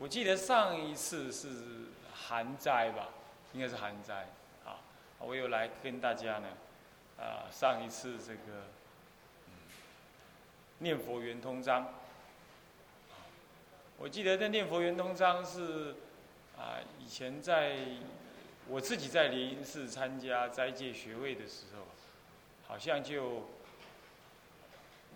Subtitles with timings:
[0.00, 1.48] 我记得上一次是
[2.14, 3.08] 寒灾吧，
[3.52, 4.26] 应该是寒灾
[4.64, 4.80] 啊。
[5.18, 6.48] 我又来跟大家呢，
[7.18, 8.64] 啊，上一次这个
[10.78, 11.86] 念佛圆通章。
[13.98, 15.94] 我记得这念佛圆通章是
[16.56, 17.80] 啊，以前在
[18.68, 21.84] 我自己在灵隐寺参加斋戒学会的时候，
[22.66, 23.50] 好像就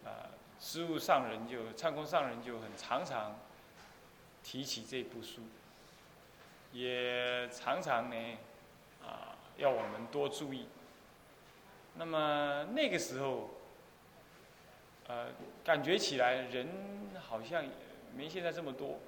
[0.04, 0.28] 啊，
[0.60, 3.34] 师父上人就唱功上人就很常常。
[4.44, 5.40] 提起这部书，
[6.72, 8.16] 也常常呢，
[9.02, 10.68] 啊，要我们多注意。
[11.96, 13.50] 那么那个时候，
[15.08, 15.28] 呃，
[15.64, 16.68] 感觉起来人
[17.18, 17.64] 好像
[18.14, 18.98] 没现在这么多。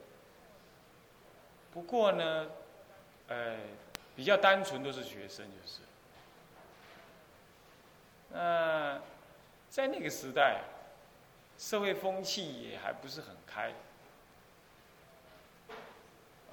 [1.73, 2.51] 不过呢，
[3.29, 3.59] 呃，
[4.17, 5.83] 比较单纯都是学生就是。
[8.31, 9.01] 那
[9.69, 10.63] 在那个时代，
[11.59, 13.75] 社会风气也还不是很开。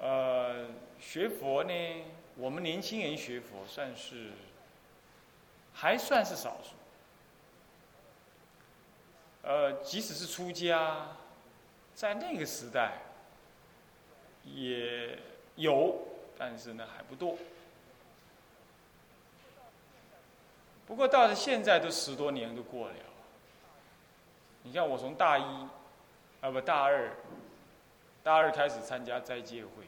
[0.00, 0.66] 呃，
[1.00, 1.72] 学佛呢，
[2.36, 4.32] 我们年轻人学佛算是
[5.72, 6.74] 还算是少数。
[9.42, 11.08] 呃，即使是出家，
[11.94, 12.98] 在那个时代
[14.44, 15.18] 也
[15.56, 15.98] 有，
[16.36, 17.36] 但是呢还不多。
[20.86, 22.94] 不过到了现在都十多年都过了，
[24.62, 25.68] 你像我从大一
[26.40, 27.10] 啊不大二，
[28.24, 29.84] 大二开始参加斋戒会。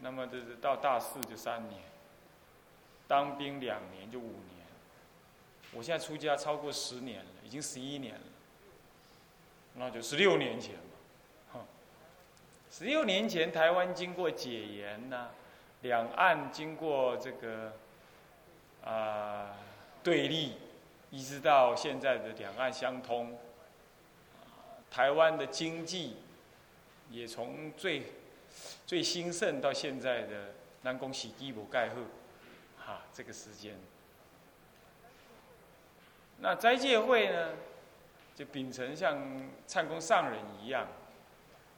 [0.00, 1.82] 那么这是到大四就三年，
[3.08, 4.64] 当兵两年就五年，
[5.72, 8.20] 我现在出家超过十年了，已经十一年了，
[9.74, 10.76] 那就十六年前
[11.52, 11.60] 嘛，
[12.70, 15.30] 十六年前台湾经过解严呐，
[15.80, 17.72] 两岸经过这个
[18.84, 19.56] 啊
[20.04, 20.58] 对立，
[21.10, 23.36] 一直到现在的两岸相通，
[24.90, 26.18] 台湾的经济
[27.10, 28.04] 也从最。
[28.86, 31.96] 最兴盛到现在的南宫喜基摩盖后，
[32.78, 33.76] 哈，这个时间。
[36.38, 37.52] 那斋戒会呢，
[38.34, 40.88] 就秉承像唱功上人一样，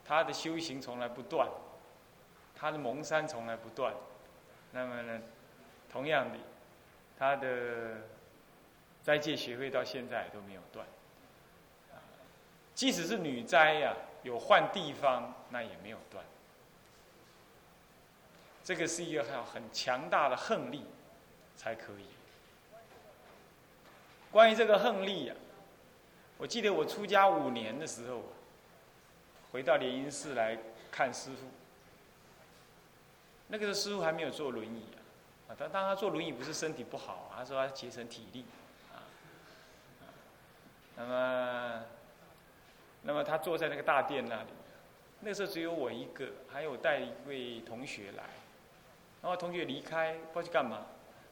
[0.05, 1.47] 他的修行从来不断，
[2.55, 3.93] 他的蒙山从来不断。
[4.71, 5.21] 那么呢，
[5.91, 6.37] 同样的，
[7.19, 8.07] 他的
[9.03, 10.87] 斋戒学会到现在都没有断。
[12.73, 16.23] 即使是女斋呀，有换地方，那也没有断。
[18.63, 20.85] 这个是一个很很强大的横力，
[21.55, 22.05] 才可以。
[24.31, 25.35] 关于这个横力呀，
[26.37, 28.23] 我记得我出家五年的时候，
[29.51, 30.57] 回到莲因寺来
[30.91, 31.47] 看师傅。
[33.47, 38.45] 那个时候师傅还没有坐轮椅啊，啊，当当他坐轮椅不是身体不好，他说他节省体力，
[38.93, 39.03] 啊，
[40.95, 41.40] 那么，
[43.03, 44.49] 那么他坐在那个大殿那里，
[45.21, 48.23] 那时候只有我一个，还有带一位同学来。
[49.21, 50.87] 然后同学离开，不知道去干嘛。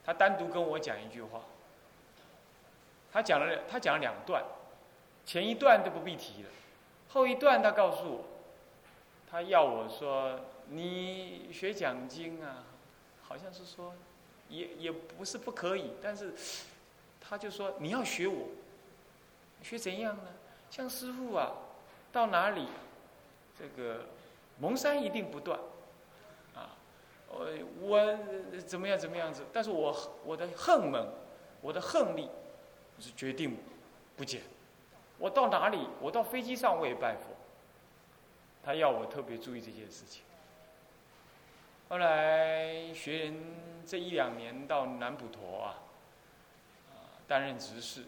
[0.06, 1.42] 他单独跟我讲一句话。
[3.12, 4.44] 他讲了，他讲了两段，
[5.26, 6.50] 前一段都不必提了，
[7.10, 8.26] 后一段他告诉我，
[9.30, 12.64] 他要我说你学讲经啊，
[13.24, 13.96] 好像是说，
[14.50, 16.34] 也也不是不可以，但是
[17.20, 18.50] 他就说你要学我，
[19.64, 20.30] 学怎样呢？
[20.70, 21.52] 像师傅啊，
[22.12, 22.68] 到哪里，
[23.58, 24.06] 这个
[24.60, 25.60] 蒙山一定不断。
[26.56, 26.76] 啊
[27.28, 27.48] 我
[27.82, 28.18] 我
[28.66, 29.44] 怎么样怎么样子？
[29.54, 31.08] 但是我我的恨门，
[31.62, 32.30] 我的恨力
[33.00, 33.58] 是决定
[34.18, 34.42] 不减。
[35.18, 37.36] 我到哪里，我到飞机上我也拜佛。
[38.64, 40.24] 他要我特别注意这件事情。
[41.88, 43.36] 后来学人
[43.86, 45.76] 这一两年到南普陀啊，
[47.28, 48.06] 担任执事。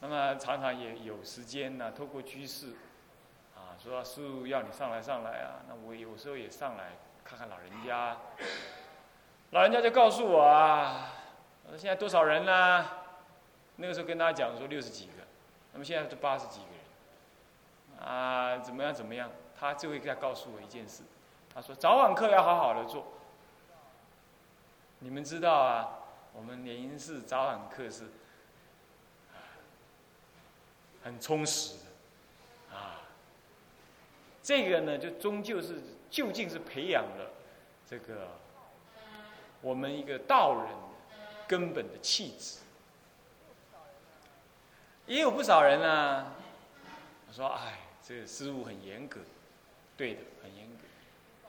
[0.00, 2.68] 那么常常也有时间呢，透过居士
[3.56, 6.92] 啊，说师傅要你上来上来啊，那我有时候也上来。
[7.24, 8.16] 看看老人家，
[9.50, 11.10] 老人家就告诉我啊，
[11.76, 12.86] 现在多少人呢？
[13.76, 15.12] 那个时候跟他讲说六十几个，
[15.74, 16.66] 那么现在就八十几个
[17.98, 19.30] 人，啊，怎么样怎么样？
[19.60, 21.02] 他就会再告诉我一件事，
[21.52, 23.04] 他说早晚课要好好的做。
[25.00, 25.98] 你们知道啊，
[26.32, 28.04] 我们联营寺早晚课是
[31.08, 33.00] 很充实的，啊，
[34.42, 35.82] 这个呢就终究是。
[36.10, 37.30] 究竟是培养了
[37.86, 38.28] 这个
[39.60, 40.72] 我们一个道人
[41.46, 42.60] 根本的气质，
[45.04, 46.32] 也有不少人呢。
[47.30, 49.20] 说：“哎，这个师傅很严格，
[49.98, 51.48] 对的，很严格。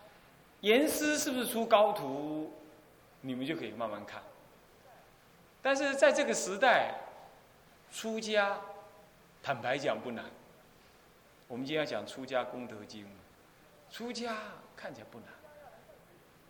[0.59, 2.51] 严师是不是出高徒？
[3.21, 4.21] 你们就可以慢慢看。
[5.61, 6.95] 但是在这个时代，
[7.93, 8.59] 出家，
[9.41, 10.25] 坦白讲不难。
[11.47, 13.07] 我们今天要讲出家功德经。”
[13.91, 14.35] 出家
[14.75, 15.29] 看起来不难，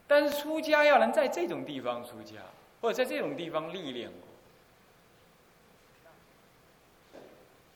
[0.06, 2.41] 但是出家要能在这种地方出家，
[2.81, 4.27] 或者在这种地方历练过，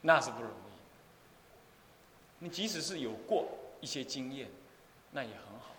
[0.02, 0.54] 那是不容易。
[2.40, 3.48] 你即使是有过
[3.80, 4.50] 一些经验，
[5.12, 5.74] 那也很好。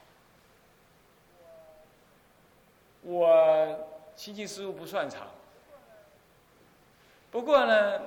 [3.03, 5.29] 我亲近师傅不算长，
[7.31, 8.01] 不过呢，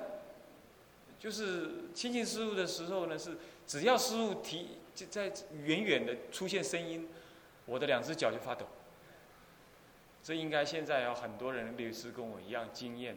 [1.20, 5.32] 就是亲近师傅的时候呢，是只要师傅提就在
[5.64, 7.10] 远远的出现声音，
[7.66, 8.66] 我的两只脚就发抖。
[10.24, 13.16] 这应该现在有很多人律师跟我一样经验。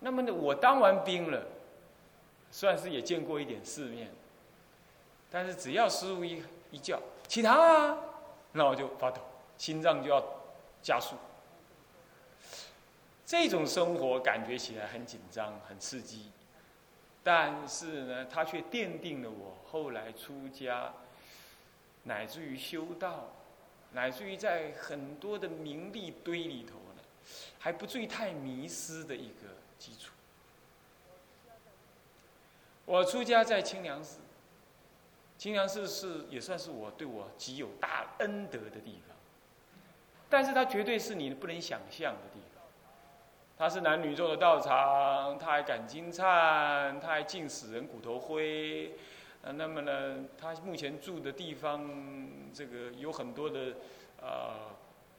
[0.00, 1.46] 那么呢，我当完兵了，
[2.50, 4.10] 算是也见过一点世面，
[5.30, 7.98] 但是只要师傅一一叫起堂啊，
[8.52, 9.20] 那我就发抖。
[9.58, 10.20] 心脏就要
[10.82, 11.14] 加速，
[13.24, 16.32] 这种生活感觉起来很紧张、很刺激，
[17.24, 20.92] 但是呢，它却奠定了我后来出家，
[22.02, 23.28] 乃至于修道，
[23.92, 27.02] 乃至于在很多的名利堆里头呢，
[27.58, 29.48] 还不至于太迷失的一个
[29.78, 30.12] 基础。
[32.84, 34.18] 我出家在清凉寺，
[35.38, 39.16] 清凉寺是也算是我对我极有大恩德的地方。
[40.28, 42.51] 但是它绝对是你不能想象的地方。
[43.56, 48.92] 他是男女众的道场，他还赶金灿，他还敬死人骨头灰。
[49.42, 51.88] 呃，那么呢，他目前住的地方，
[52.52, 53.74] 这个有很多的
[54.20, 54.50] 呃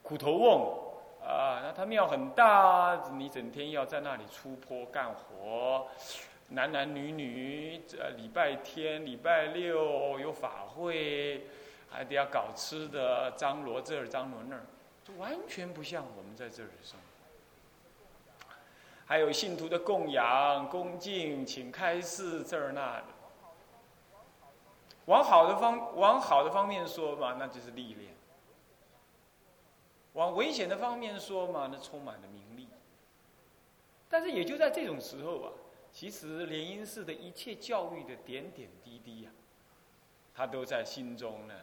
[0.01, 1.61] 骨头瓮啊。
[1.63, 5.87] 那他庙很大，你整天要在那里出坡干活，
[6.49, 11.45] 男男女女，呃，礼拜天、礼拜六有法会，
[11.89, 14.63] 还得要搞吃的，张罗这儿，张罗那儿。
[15.03, 16.97] 就完全不像我们在这里生，
[19.05, 23.05] 还有信徒的供养、恭敬，请开示这儿那的。
[25.05, 28.11] 往好的方往好的方面说嘛，那就是历练；
[30.13, 32.67] 往危险的方面说嘛，那充满了名利。
[34.09, 35.51] 但是也就在这种时候啊，
[35.91, 39.31] 其实莲因寺的一切教育的点点滴滴呀，
[40.33, 41.53] 他都在心中呢。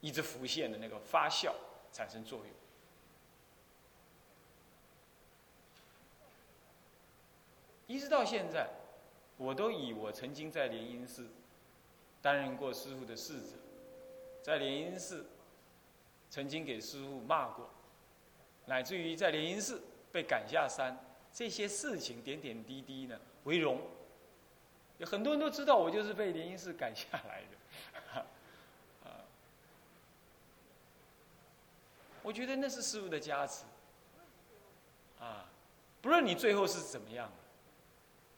[0.00, 1.52] 一直浮现的那个发酵
[1.92, 2.48] 产生作用，
[7.92, 8.66] 一直到现在，
[9.36, 11.28] 我都以我曾经在莲因寺
[12.22, 13.48] 担任过师傅的侍者，
[14.42, 15.26] 在莲因寺
[16.30, 17.68] 曾经给师傅骂过，
[18.64, 20.98] 乃至于在莲因寺被赶下山，
[21.30, 23.78] 这些事情点点滴滴呢为荣，
[24.96, 28.24] 有很多人都知道我就是被莲因寺赶下来的。
[32.22, 33.64] 我觉得那是师傅的加持，
[35.20, 35.44] 啊，
[36.00, 37.30] 不论你最后是怎么样，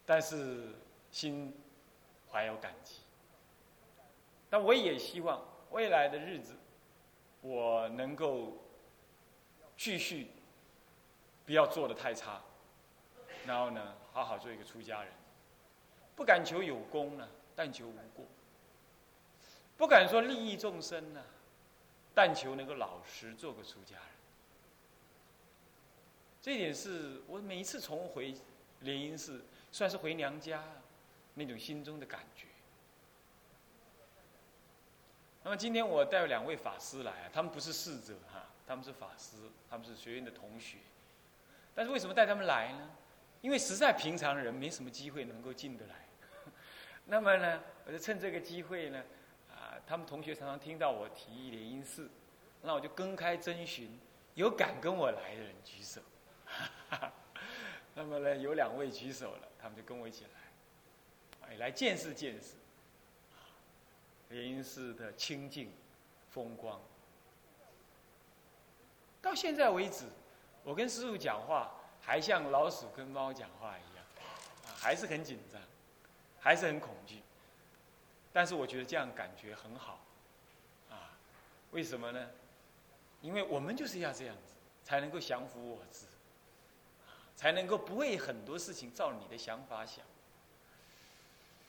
[0.07, 0.69] 但是
[1.11, 1.55] 心
[2.31, 2.97] 怀有感激。
[4.51, 6.55] 但我也希望未来的日子，
[7.41, 8.57] 我能够
[9.77, 10.29] 继续
[11.45, 12.41] 不要做的太差，
[13.47, 15.13] 然后呢，好好做一个出家人，
[16.15, 18.25] 不敢求有功呢，但求无过，
[19.77, 21.23] 不敢说利益众生呢。
[22.17, 24.07] 但求能够老实做个出家人，
[26.41, 28.33] 这点是我每一次重回
[28.83, 30.63] 莲因寺，算是回娘家
[31.35, 32.47] 那种心中的感觉。
[35.43, 39.37] 那么今天我带两位法师来，他们不是侍者哈，他们是法师，
[39.69, 40.79] 他们是学院的同学。
[41.75, 42.89] 但是为什么带他们来呢？
[43.41, 45.97] 因为实在平常人没什么机会能够进得来。
[47.07, 49.03] 那么呢，我就趁这个机会呢。
[49.51, 52.09] 啊他们同学常常听到我提议联姻寺，
[52.63, 53.99] 那我就公开征询，
[54.35, 56.01] 有敢跟我来的人举手。
[57.95, 62.55] 那么呢，有两位举手了，他们就跟我一起来，哎，来见识见识，
[64.31, 65.73] 联姻寺的清净
[66.31, 66.81] 风光。
[69.23, 70.05] 到现在为止，
[70.65, 74.05] 我跟师傅讲话，还像老鼠跟猫讲话一样，
[74.77, 75.61] 还是很紧张，
[76.41, 77.23] 还是很恐惧。
[78.33, 80.01] 但是我觉得这样感觉很好，
[80.91, 81.17] 啊，
[81.71, 82.31] 为什么呢？
[83.21, 86.07] 因为我们就是要这样子，才能够降服我执，
[87.37, 90.05] 才能够不为很多事情照你的想法想，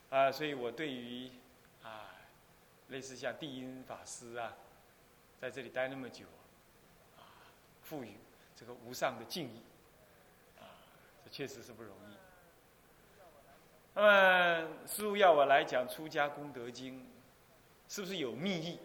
[0.10, 1.29] 啊，所以我对于
[1.84, 2.12] 啊，
[2.89, 4.53] 类似像地音法师啊，
[5.41, 6.25] 在这里待那么久，
[7.17, 7.25] 啊，
[7.84, 8.15] 赋予
[8.55, 9.62] 这个无上的敬意，
[10.60, 10.63] 啊，
[11.24, 12.15] 这确实是不容易。
[13.95, 17.00] 那么，师傅要我来讲《出家功德经》，
[17.88, 18.79] 是不是有秘密？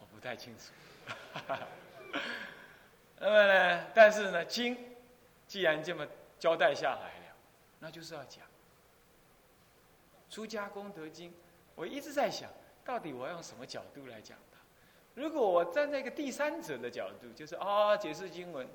[0.00, 0.72] 我不太清楚。
[3.20, 3.86] 那么呢？
[3.94, 4.76] 但是呢，经
[5.54, 6.04] 既然这么
[6.36, 7.36] 交代下来了，
[7.78, 8.44] 那就是要讲
[10.28, 11.30] 《出家功德经》。
[11.76, 12.50] 我一直在想，
[12.84, 14.58] 到底我要用什么角度来讲它？
[15.14, 18.66] 如果我站在一个第三者的角度，就是啊，解释经文，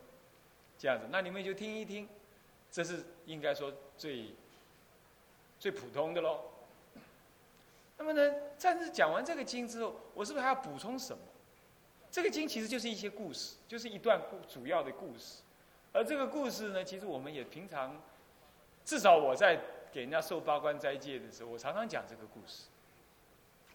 [0.78, 2.08] 这样子，那你们就听一听，
[2.72, 4.34] 这是应该说最
[5.60, 6.46] 最普通的喽。
[7.98, 11.22] 那么呢，但是讲完这个经之后，我是不是还要补充什么？
[12.10, 15.42] 这个经其实就是一些故事，就是一段故主要的故事。
[15.92, 18.00] 而这个故事呢，其实我们也平常，
[18.86, 19.60] 至少我在
[19.92, 22.68] 给人家受八关斋戒的时候，我常常讲这个故事。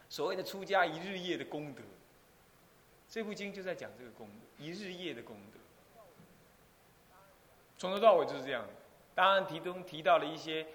[0.09, 1.83] 所谓的出家一日夜的功德，
[3.09, 5.59] 这部经就在讲这个功德，一日夜的功德。
[7.76, 8.64] 从头到尾就是这样。
[9.14, 10.66] 当然，题中提到了一些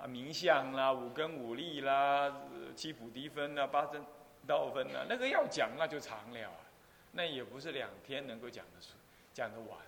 [0.00, 2.42] 啊名相啦、五根五力啦、
[2.74, 4.04] 七普低分啦、八正
[4.46, 6.56] 道分啦，那个要讲那就长了啊。
[7.12, 8.94] 那也不是两天能够讲得出、
[9.32, 9.78] 讲得完。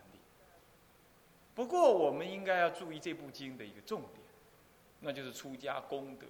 [1.54, 4.20] 不过，我们应该要注意这部经的一个重点，
[5.00, 6.26] 那就是出家功德。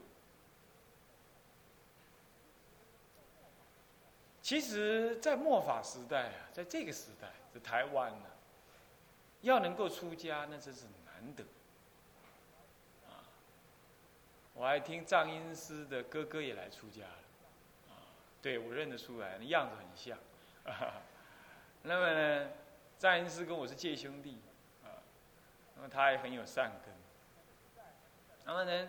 [4.43, 8.27] 其实，在末法时代啊，在这个时代，在台湾呢，
[9.43, 11.45] 要能够出家，那真是难得。
[13.07, 13.23] 啊，
[14.55, 18.11] 我还听藏音师的哥哥也来出家了，啊，
[18.43, 20.19] 对我认得出来，那样子很像。
[21.83, 22.51] 那么呢，
[22.99, 24.39] 张恩师跟我是借兄弟，
[25.81, 26.95] 那他也很有善根。
[28.45, 28.89] 那么呢，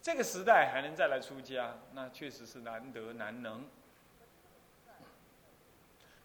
[0.00, 3.68] 这个时代还能再来出家，那确实是难得难能。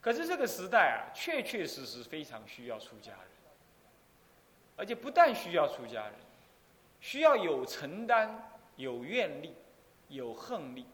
[0.01, 3.21] 可是这个时代啊，确确实实非常需要出家人，
[4.77, 6.13] 而且不但需要出家人，
[7.01, 9.55] 需要有承担、有愿力、
[10.09, 10.85] 有恨力、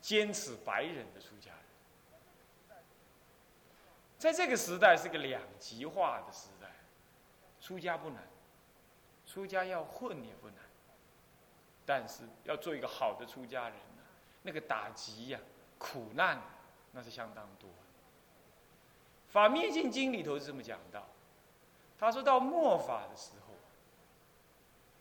[0.00, 2.78] 坚持白忍的出家人。
[4.16, 6.53] 在这个时代是个两极化的时代，
[7.64, 8.22] 出家不难，
[9.26, 10.56] 出家要混也不难，
[11.86, 14.02] 但是要做一个好的出家人呢，
[14.42, 15.40] 那个打击呀、
[15.78, 16.42] 苦难，
[16.92, 17.70] 那是相当多。
[19.30, 21.08] 《法灭尽经》里头是这么讲到，
[21.98, 23.54] 他说到末法的时候，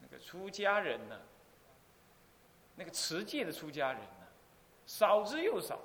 [0.02, 1.20] 那个出家人呢，
[2.78, 4.28] 那个持戒的出家人呢，
[4.86, 5.82] 少之又少，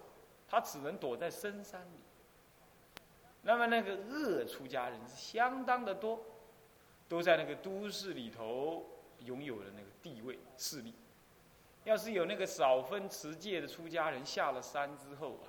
[0.49, 1.99] 他只能躲在深山里。
[3.43, 6.21] 那么那个恶出家人是相当的多，
[7.09, 8.85] 都在那个都市里头
[9.25, 10.95] 拥有了那个地位势力。
[11.85, 15.49] 要是有那个少分持戒的出家人下了山之后啊，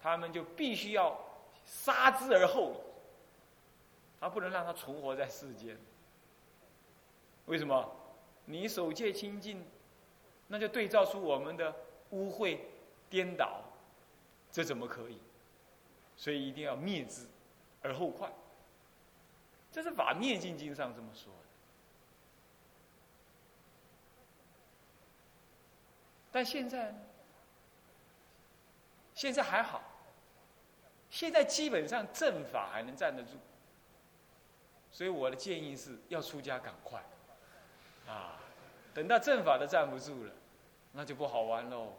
[0.00, 1.18] 他们就必须要
[1.64, 5.76] 杀之而后已，他不能让他存活在世间。
[7.46, 7.96] 为什么？
[8.44, 9.64] 你守戒清净，
[10.48, 11.74] 那就对照出我们的
[12.10, 12.58] 污秽
[13.08, 13.60] 颠倒，
[14.52, 15.18] 这怎么可以？
[16.16, 17.26] 所以一定要灭之，
[17.82, 18.30] 而后快。
[19.72, 21.38] 这是《法灭尽经》上这么说的。
[26.32, 26.98] 但现在呢？
[29.14, 29.82] 现在还好，
[31.10, 33.32] 现在基本上正法还能站得住。
[34.90, 37.02] 所以我的建议是要出家赶快，
[38.06, 38.40] 啊，
[38.92, 40.32] 等到正法都站不住了，
[40.92, 41.92] 那就不好玩喽。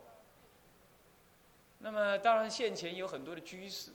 [1.80, 3.92] 那么当然，现前有很多的居士。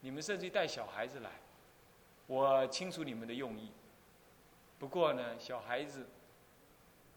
[0.00, 1.30] 你们甚至带小孩子来，
[2.28, 3.72] 我清楚你们的用意。
[4.78, 6.06] 不过呢，小孩子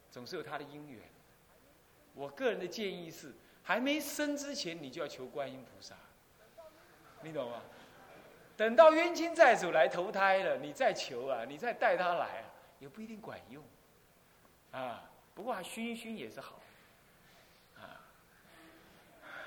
[0.10, 1.00] 总是有他的因缘。
[2.15, 5.96] 我个人的建议是，还没生之前，你就要求观音菩萨，
[7.22, 7.62] 你懂吗？
[8.58, 12.46] 等到冤亲债主来投胎了，你再求啊，你再带他来啊，
[12.80, 13.63] 也不一定管用。
[14.72, 15.03] 啊，
[15.34, 16.60] 不过还熏一熏也是好。
[17.77, 18.01] 啊，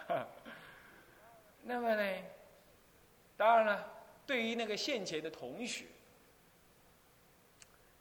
[1.62, 2.22] 那么呢？
[3.36, 3.93] 当然了，
[4.26, 5.84] 对于那个现前的同学，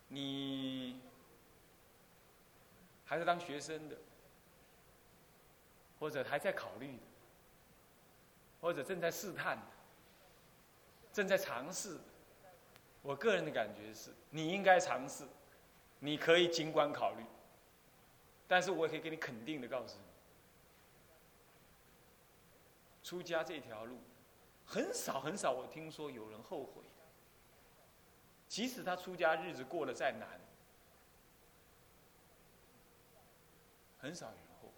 [0.08, 1.00] 你
[3.06, 3.98] 还是当学生的，
[6.00, 7.04] 或者还在考虑的，
[8.62, 9.64] 或者正在试探的，
[11.12, 11.98] 正在尝试。
[13.02, 15.26] 我个人的感觉是，你应该尝试，
[16.00, 17.26] 你可以尽管考虑，
[18.48, 20.04] 但是我也可以给你肯定的告诉你，
[23.04, 23.98] 出家这条路。
[24.66, 27.04] 很少很少，我听说有人后悔的。
[28.48, 30.28] 即使他出家日子过得再难，
[34.00, 34.74] 很少有人后悔。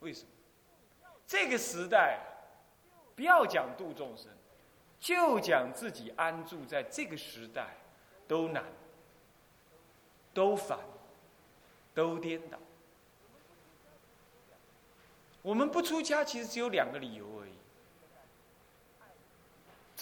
[0.00, 0.28] 为什么？
[1.26, 2.20] 这个时代，
[3.14, 4.30] 不要讲度众生，
[4.98, 7.76] 就讲自己安住在这个时代，
[8.26, 8.64] 都难，
[10.34, 10.78] 都烦，
[11.94, 12.58] 都颠倒。
[15.40, 17.52] 我们不出家，其实只有两个理由而已。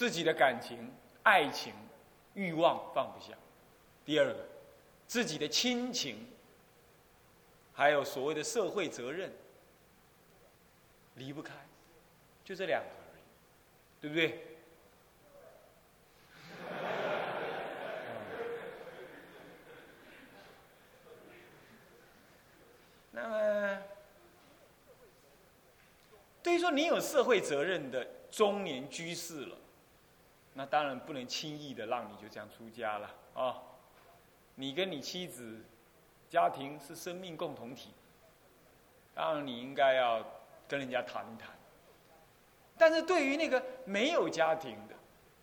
[0.01, 0.91] 自己的感情、
[1.21, 1.75] 爱情、
[2.33, 3.35] 欲望放不下；
[4.03, 4.47] 第二个，
[5.05, 6.25] 自己的亲情，
[7.71, 9.31] 还有所谓的社会责任，
[11.17, 11.53] 离不开，
[12.43, 13.21] 就这两个而已，
[14.01, 14.43] 对不对？
[23.11, 23.83] 那么，
[26.41, 29.55] 对于说你有社会责任的中年居士了，
[30.53, 33.61] 那当然不能轻易的让你就这样出家了啊！
[34.55, 35.59] 你跟你妻子
[36.29, 37.91] 家庭是生命共同体，
[39.13, 40.23] 当然你应该要
[40.67, 41.49] 跟人家谈一谈。
[42.77, 44.95] 但是对于那个没有家庭的，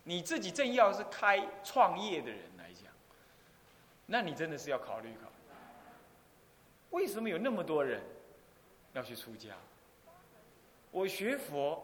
[0.05, 2.93] 你自己正要是开创业的人来讲，
[4.07, 5.35] 那你真的是要考虑考虑。
[6.91, 8.03] 为什么有那么多人
[8.93, 9.55] 要去出家？
[10.91, 11.83] 我学佛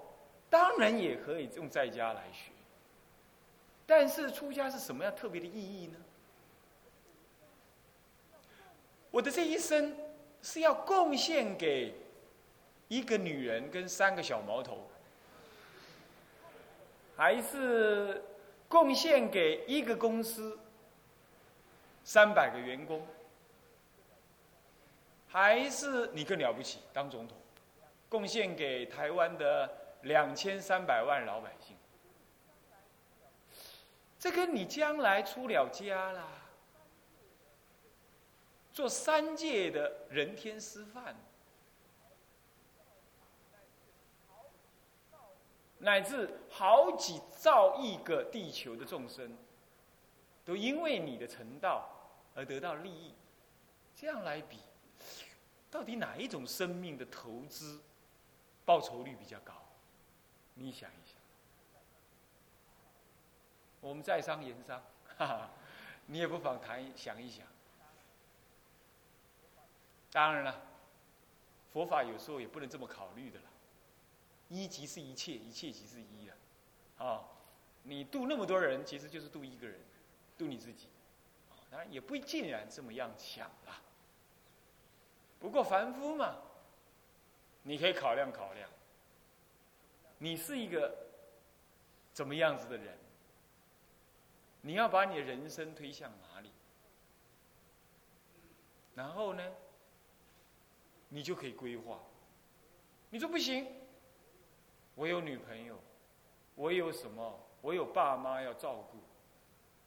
[0.49, 2.50] 当然也可以用在家来学，
[3.86, 5.96] 但是出家是什么样特别的意义呢？
[9.10, 9.96] 我的这一生
[10.42, 11.94] 是要贡献给
[12.88, 14.88] 一个女人跟三个小毛头，
[17.16, 18.22] 还是
[18.68, 20.58] 贡献给一个公司
[22.02, 23.06] 三百个员工？
[25.28, 27.36] 还是你更了不起，当总统，
[28.08, 29.70] 贡献给台湾的
[30.02, 31.53] 两千三百万老百。
[34.25, 36.26] 这跟你将来出了家啦，
[38.73, 41.14] 做三界的人天师范，
[45.76, 49.37] 乃至好几兆亿个地球的众生，
[50.43, 51.87] 都因为你的成道
[52.35, 53.12] 而得到利益，
[53.95, 54.59] 这样来比。
[55.71, 57.78] 到底哪一种生命的投资
[58.64, 59.52] 报酬率比较高？
[60.54, 61.03] 你想一想。
[63.84, 64.82] 我们在商言商，
[65.18, 65.50] 哈哈，
[66.06, 67.46] 你也不妨谈想一想。
[70.10, 70.62] 当然了，
[71.70, 73.44] 佛法有时候也不能这么考虑的了。
[74.49, 76.34] 一即是一切，一切即是一了。
[76.97, 77.28] 啊，
[77.82, 79.78] 你度那么多人，其实就是度一个人，
[80.38, 80.88] 度你自己。
[81.70, 83.82] 当然也不尽然这么样想了。
[85.38, 86.36] 不过凡夫嘛，
[87.62, 88.66] 你可以考量考量，
[90.16, 90.97] 你是一个
[92.14, 92.97] 怎么样子的人？
[94.66, 96.50] 你要把你的人生推向哪里？
[98.94, 99.52] 然后呢，
[101.10, 102.00] 你就可以规划。
[103.10, 103.66] 你说不行，
[104.94, 105.78] 我有女朋友，
[106.54, 107.38] 我有什么？
[107.60, 108.98] 我有爸妈要照顾，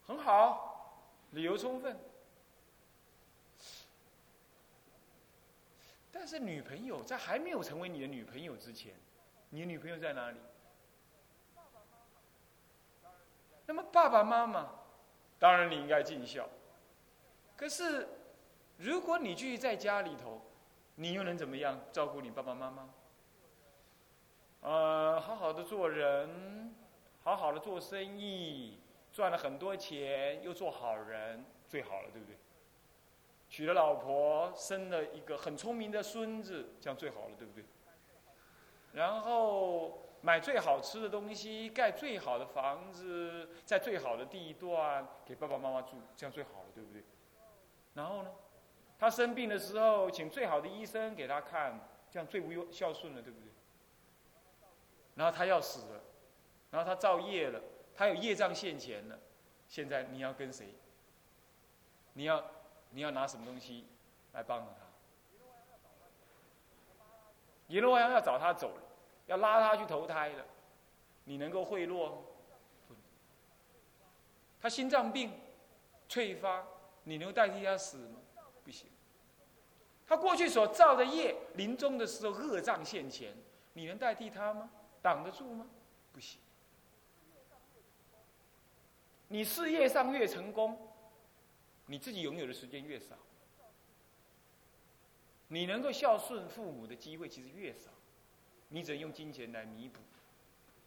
[0.06, 1.98] 很好，理由充分。
[6.12, 8.94] 但是女朋友在还没有成为你的女朋友之前，
[9.50, 10.38] 你的女朋友在哪里？
[13.68, 14.66] 那么爸爸妈妈，
[15.38, 16.48] 当然你应该尽孝。
[17.54, 18.08] 可是，
[18.78, 20.40] 如果你继续在家里头，
[20.94, 22.88] 你又能怎么样照顾你爸爸妈妈？
[24.62, 26.74] 呃，好好的做人，
[27.22, 28.80] 好好的做生意，
[29.12, 32.38] 赚了很多钱，又做好人，最好了，对不对？
[33.50, 37.62] 娶了老婆，生了一个很聪明的孙子，这样最好了，对不对？
[38.94, 47.02] 然后买最好吃的东西，盖最好的房子，在最好的地段给爸爸妈妈住，这样最好了，对不对？
[47.94, 48.30] 然后呢，
[48.98, 51.78] 他生病的时候，请最好的医生给他看，
[52.10, 53.48] 这样最无忧孝顺了，对不对？
[55.14, 56.00] 然后他要死了，
[56.70, 57.60] 然后他造业了，
[57.94, 59.18] 他有业障现前了，
[59.68, 60.74] 现在你要跟谁？
[62.12, 62.44] 你要？
[62.90, 63.86] 你要拿什么东西
[64.32, 64.86] 来帮助他？
[67.66, 68.82] 阎罗王要找他走了，
[69.28, 70.44] 要拉他去投胎的，
[71.22, 72.18] 你能够贿赂吗？
[74.60, 75.32] 他心脏病
[76.08, 76.66] 退发，
[77.04, 78.18] 你能代替他死吗？
[78.64, 78.90] 不行。
[80.04, 83.36] 他过去所造的业，临终的时候恶障现前，
[83.74, 84.68] 你能代替他吗？
[85.00, 85.64] 挡得住吗？
[86.12, 86.40] 不行。
[89.28, 90.76] 你事业上越成功。
[91.90, 93.16] 你自己拥有的时间越少，
[95.46, 97.90] 你能够孝顺父母的机会其实越少，
[98.68, 100.00] 你只能用金钱来弥补。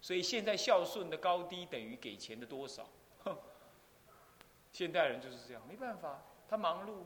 [0.00, 2.88] 所以现在孝顺的高低等于给钱的多少。
[3.24, 3.38] 哼，
[4.72, 7.04] 现代人就是这样，没办法，他忙碌，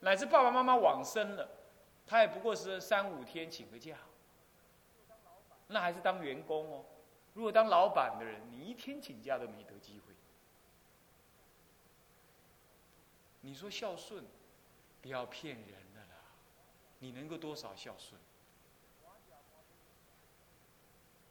[0.00, 1.48] 乃至爸爸妈妈往生了，
[2.06, 3.96] 他也不过是三五天请个假，
[5.68, 6.84] 那还是当员工哦。
[7.34, 10.14] 如果当老板的人，你一天请假都没得机会。
[13.40, 14.24] 你说孝顺，
[15.02, 16.16] 不要骗人了啦！
[16.98, 18.20] 你能够多少孝顺？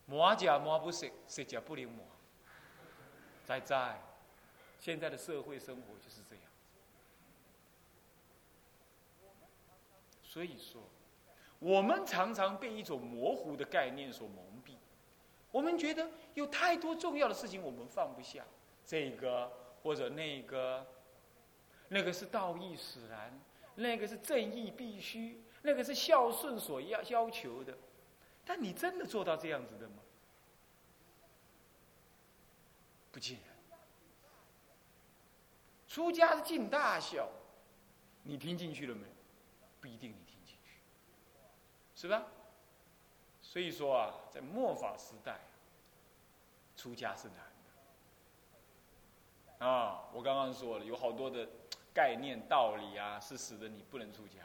[0.05, 2.05] 磨甲磨不死，死甲不灵磨。
[3.45, 4.01] 在在，
[4.79, 6.43] 现在的社会生活就是这样。
[10.23, 10.81] 所以说，
[11.59, 14.75] 我们常常被一种模糊的概念所蒙蔽，
[15.51, 18.43] 我们觉得有太多重要的事情我们放不下，
[18.85, 19.51] 这个
[19.83, 20.85] 或者那个，
[21.89, 23.39] 那个是道义使然，
[23.75, 27.77] 那个是正义必须，那个是孝顺所要要求的，
[28.45, 29.95] 但你真的做到这样子的吗？
[33.11, 33.53] 不尽然。
[35.87, 37.29] 出家是尽大孝，
[38.23, 39.13] 你听进去了没有？
[39.79, 40.79] 不一定你听进去，
[41.95, 42.23] 是吧？
[43.41, 45.39] 所以说啊，在末法时代，
[46.75, 47.37] 出家是难
[49.59, 49.65] 的。
[49.65, 51.47] 啊，我刚刚说了，有好多的
[51.93, 54.39] 概念道理啊，是使得你不能出家，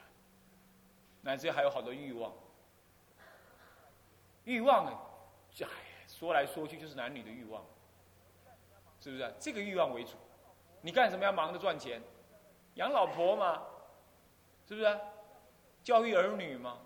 [1.22, 2.32] 乃至还有好多欲望。
[4.48, 4.98] 欲望呢，
[5.60, 5.66] 哎，
[6.06, 7.62] 说来说去就是男女的欲望，
[8.98, 9.34] 是不是？
[9.38, 10.12] 这个欲望为主。
[10.80, 12.00] 你干什么要忙着赚钱？
[12.76, 13.62] 养老婆嘛，
[14.66, 14.98] 是不是？
[15.84, 16.78] 教育儿女嘛？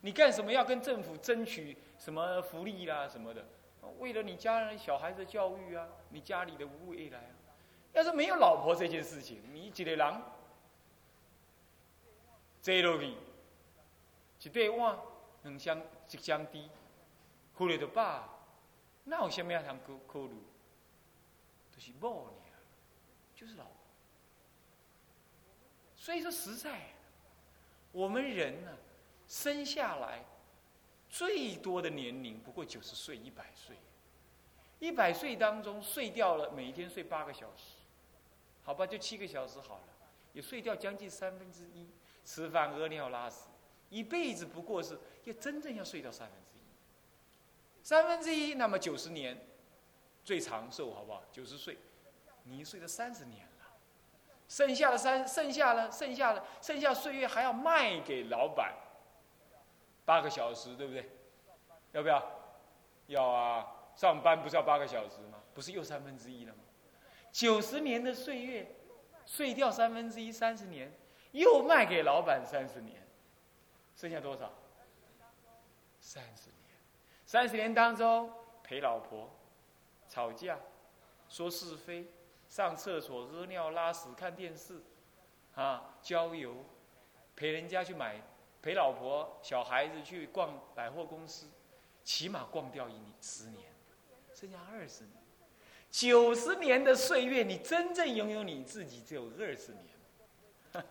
[0.00, 3.44] 你干什么要跟政府争取什么福利啦什么的？
[3.98, 7.36] 为了你家人小孩子的教育啊，你家里的未来啊。
[7.92, 10.22] 要是没有老婆这件事情，你一个人
[12.62, 13.14] 坐落去，
[14.40, 14.98] 一对碗
[15.42, 15.78] 两箱
[16.10, 16.70] 一箱低，
[17.60, 18.26] 忽略就罢，
[19.04, 20.34] 哪有什么要通考考虑？
[21.70, 22.32] 就是某呢。
[23.34, 23.64] 就是老，
[25.96, 26.88] 所以说实在，
[27.90, 28.76] 我们人呢，
[29.26, 30.22] 生下来
[31.08, 33.76] 最多的年龄不过九十岁、一百岁，
[34.78, 37.76] 一百岁当中睡掉了，每天睡八个小时，
[38.62, 39.88] 好吧，就七个小时好了，
[40.34, 41.88] 也睡掉将近三分之一，
[42.26, 43.48] 吃饭、屙尿、拉屎，
[43.88, 46.59] 一辈子不过是要真正要睡到三分之一，
[47.82, 49.38] 三分之一，那么九十年
[50.24, 51.22] 最长寿，好不好？
[51.30, 51.78] 九十岁。
[52.44, 53.66] 你睡了三十年了，
[54.48, 58.74] 剩下的三，剩下了，剩下了，剩下岁月还要卖给老板，
[60.04, 61.10] 八个小时，对不对？
[61.92, 62.22] 要不要？
[63.08, 63.66] 要啊！
[63.94, 65.42] 上班不是要八个小时吗？
[65.52, 66.60] 不是又三分之一了吗？
[67.30, 68.74] 九十年的岁月，
[69.26, 70.90] 睡掉三分之一，三十年，
[71.32, 73.06] 又卖给老板三十年，
[73.94, 74.50] 剩下多少？
[76.00, 76.59] 三十年。
[77.30, 78.28] 三十年当中，
[78.60, 79.30] 陪老婆，
[80.08, 80.58] 吵架，
[81.28, 82.04] 说是非。
[82.48, 84.82] 上厕所、屙尿、拉屎、看电视，
[85.54, 86.56] 啊，郊游，
[87.36, 88.20] 陪人家去买，
[88.60, 91.46] 陪老婆、小孩子去逛百货公司，
[92.02, 93.62] 起码逛掉一、十年，
[94.34, 95.14] 剩下二十年，
[95.88, 100.84] 九十年的岁月，你真正拥有你自己只有二十年，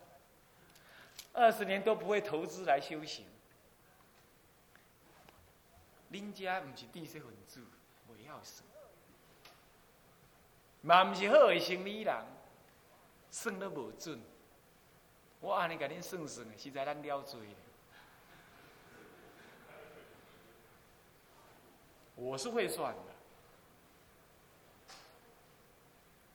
[1.33, 3.25] 二十年都不会投资来修行。
[6.11, 7.61] 恁家不是知识分子，
[8.07, 8.63] 不要死。
[10.81, 12.15] 嘛毋是好的生理人，
[13.29, 14.19] 算得无准。
[15.39, 17.39] 我安尼甲恁算算，实在咱了罪。
[22.15, 23.01] 我是会算的，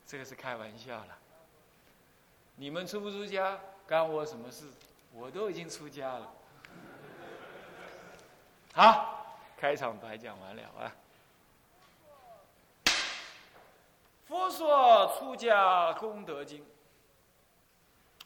[0.07, 1.17] 这个是开玩笑了。
[2.55, 4.67] 你们出不出家，干我什么事？
[5.13, 6.33] 我都已经出家了。
[8.73, 9.24] 好，
[9.65, 10.95] 开场白讲完了啊。
[14.27, 16.63] 佛说出家功德经，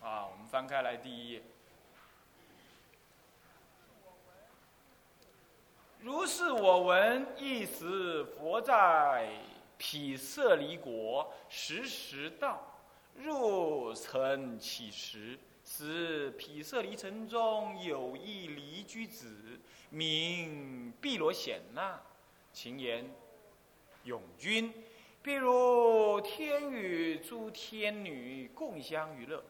[0.02, 1.42] 啊，我们翻开来第一页。
[6.00, 9.32] 如是我闻，一时佛在
[9.78, 12.62] 毗舍离国，时时到，
[13.16, 15.40] 入城乞食。
[15.64, 19.58] 时毗舍离城中有一离居子，
[19.90, 22.02] 名碧罗显那，
[22.52, 23.10] 情言
[24.04, 24.74] 永君。
[25.24, 29.44] 譬如天与诸天女共相娱乐，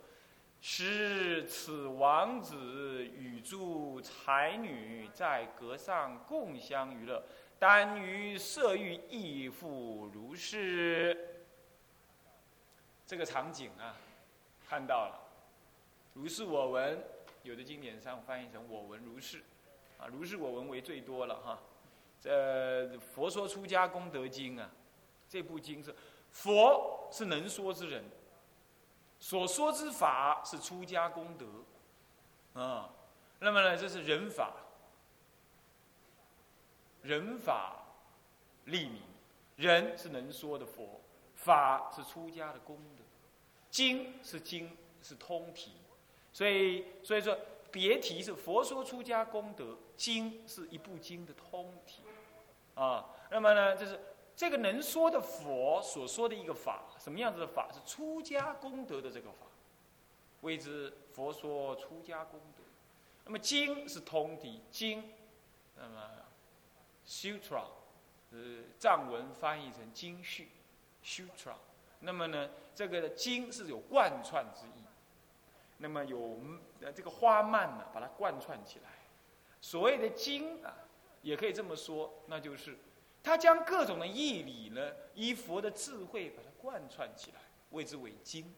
[0.60, 7.24] 使此王子与诸才女在阁上共相娱乐，
[7.60, 11.46] 耽于色欲亦复如是。
[13.06, 13.96] 这个场景啊，
[14.68, 15.20] 看到了，
[16.14, 17.04] 如是我闻，
[17.44, 19.44] 有的经典上翻译成我闻如是，
[20.00, 21.60] 啊，如是我闻为最多了哈。
[22.20, 24.72] 这《佛说出家功德经》啊。
[25.32, 25.94] 这部经是
[26.32, 28.04] 佛是能说之人，
[29.20, 32.90] 所说之法是出家功德，啊，
[33.38, 34.56] 那么呢，这是人法，
[37.04, 37.76] 人法
[38.66, 39.04] 利民，
[39.58, 41.00] 人是能说的佛，
[41.36, 43.04] 法是出家的功德，
[43.70, 45.74] 经是经是通体，
[46.34, 47.38] 所以所以说
[47.70, 52.02] 别提是佛说出家功德，经是一部经的通体，
[52.74, 54.00] 啊，那么呢，就是。
[54.40, 57.70] 这个能说的佛所说的一个法，什么样子的法？
[57.74, 59.46] 是出家功德的这个法，
[60.40, 62.64] 谓之佛说出家功德。
[63.26, 65.04] 那么经是通体经，
[65.76, 66.10] 那么
[67.06, 67.64] sutra，
[68.32, 70.50] 呃，藏文翻译成经序
[71.04, 71.56] ，sutra。
[72.00, 74.84] 那么呢，这个经是有贯穿之意。
[75.80, 76.40] 那么有
[76.80, 78.99] 呃这个花蔓呢，把它贯穿起来。
[79.62, 80.74] 所谓的经啊，
[81.22, 82.78] 也可以这么说，那就是
[83.22, 87.38] 他将各种的义理呢，依佛的智慧把它贯穿起来，
[87.72, 88.54] 谓之为经，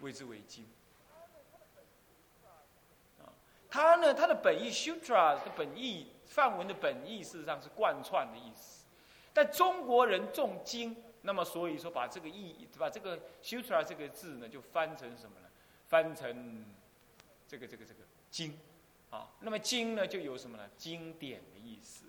[0.00, 0.64] 谓之为经。
[3.18, 3.28] 啊，
[3.70, 8.84] 它呢，它的本意 sutra 的本意梵文的本意事实上是贯穿的意思，
[9.32, 10.96] 但中国人重经。
[11.22, 15.48] 那么所以说，把这个意，把这个修出来这个字呢，就翻成什么呢？
[15.86, 16.64] 翻成
[17.46, 18.58] 这个这个这个经，
[19.10, 20.68] 啊，那么经呢就有什么呢？
[20.76, 22.06] 经典的意思，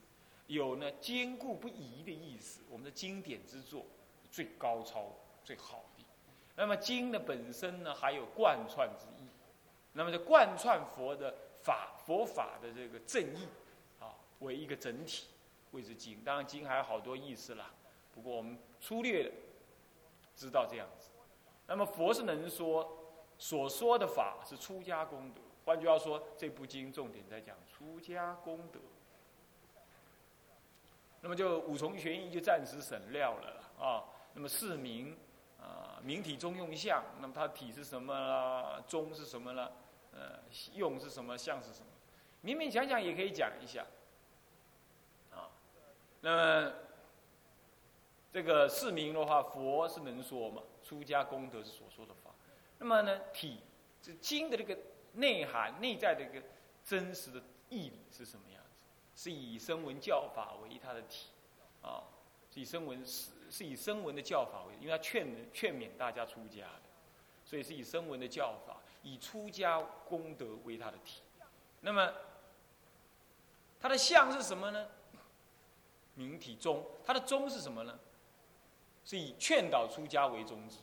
[0.48, 2.62] 有呢坚固不移的意思。
[2.70, 3.86] 我们的经典之作，
[4.32, 5.12] 最高超、
[5.44, 6.04] 最好的。
[6.56, 9.28] 那么经的本身呢，还有贯穿之意。
[9.94, 13.48] 那么就贯穿佛的法、佛法的这个正义，
[14.00, 15.26] 啊，为一个整体，
[15.72, 16.24] 谓之经。
[16.24, 17.72] 当然，经还有好多意思啦。
[18.14, 19.32] 不过我们粗略的
[20.36, 21.10] 知道这样子，
[21.68, 25.42] 那么佛是能说，所说的法是出家功德。
[25.66, 28.80] 换句话说，这部经重点在讲出家功德。
[31.22, 34.04] 那么就五重玄义就暂时省略了啊。
[34.34, 35.18] 那么四名
[35.60, 38.84] 啊，名体中用相，那么它体是什么啦？
[38.88, 39.72] 中是什么呢？
[40.14, 40.40] 呃，
[40.74, 41.38] 用是什么？
[41.38, 41.88] 相是什么？
[42.44, 43.86] 勉勉强强也可以讲一下
[45.32, 45.50] 啊。
[46.22, 46.74] 那么。
[48.34, 50.64] 这个四名的话，佛是能说嘛？
[50.82, 52.32] 出家功德是所说的法。
[52.78, 53.60] 那么呢，体
[54.02, 54.74] 这经的这个
[55.14, 56.46] 内涵、内在的一个
[56.84, 58.86] 真实的义理是什么样子？
[59.16, 61.28] 是以声闻教法为它的体，
[61.82, 62.04] 啊，
[62.54, 66.82] 是以声闻是是以声闻的教法为，因为他劝劝勉大家出家的，
[67.46, 71.22] 所以是以声闻的教法，以出家功德为它的体。
[71.82, 72.14] 那么
[73.80, 74.88] 它的相是什么呢？
[76.16, 78.00] 明体宗，它的宗是什么呢？
[79.04, 80.78] 是以劝导出家为宗旨，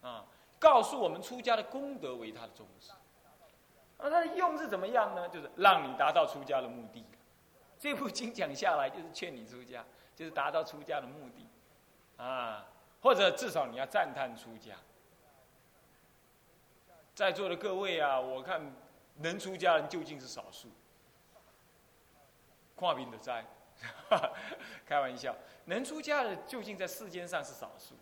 [0.00, 0.26] 啊，
[0.62, 2.92] 告诉我们出家的功德为他的宗旨，
[3.98, 5.28] 而他的用是怎么样呢？
[5.28, 7.04] 就是让你达到出家的目的。
[7.80, 11.48] 这部经讲下来，就是劝你出家，就是达到出家的目的，
[12.16, 12.64] 啊，
[13.00, 14.76] 或者至少你要赞叹出家。
[17.12, 18.62] 在座的各位啊，我看
[19.16, 20.68] 能出家人究竟是少数，
[22.76, 23.44] 跨病的灾。
[24.86, 27.96] 开玩笑，能出家的究竟在世间上是少数。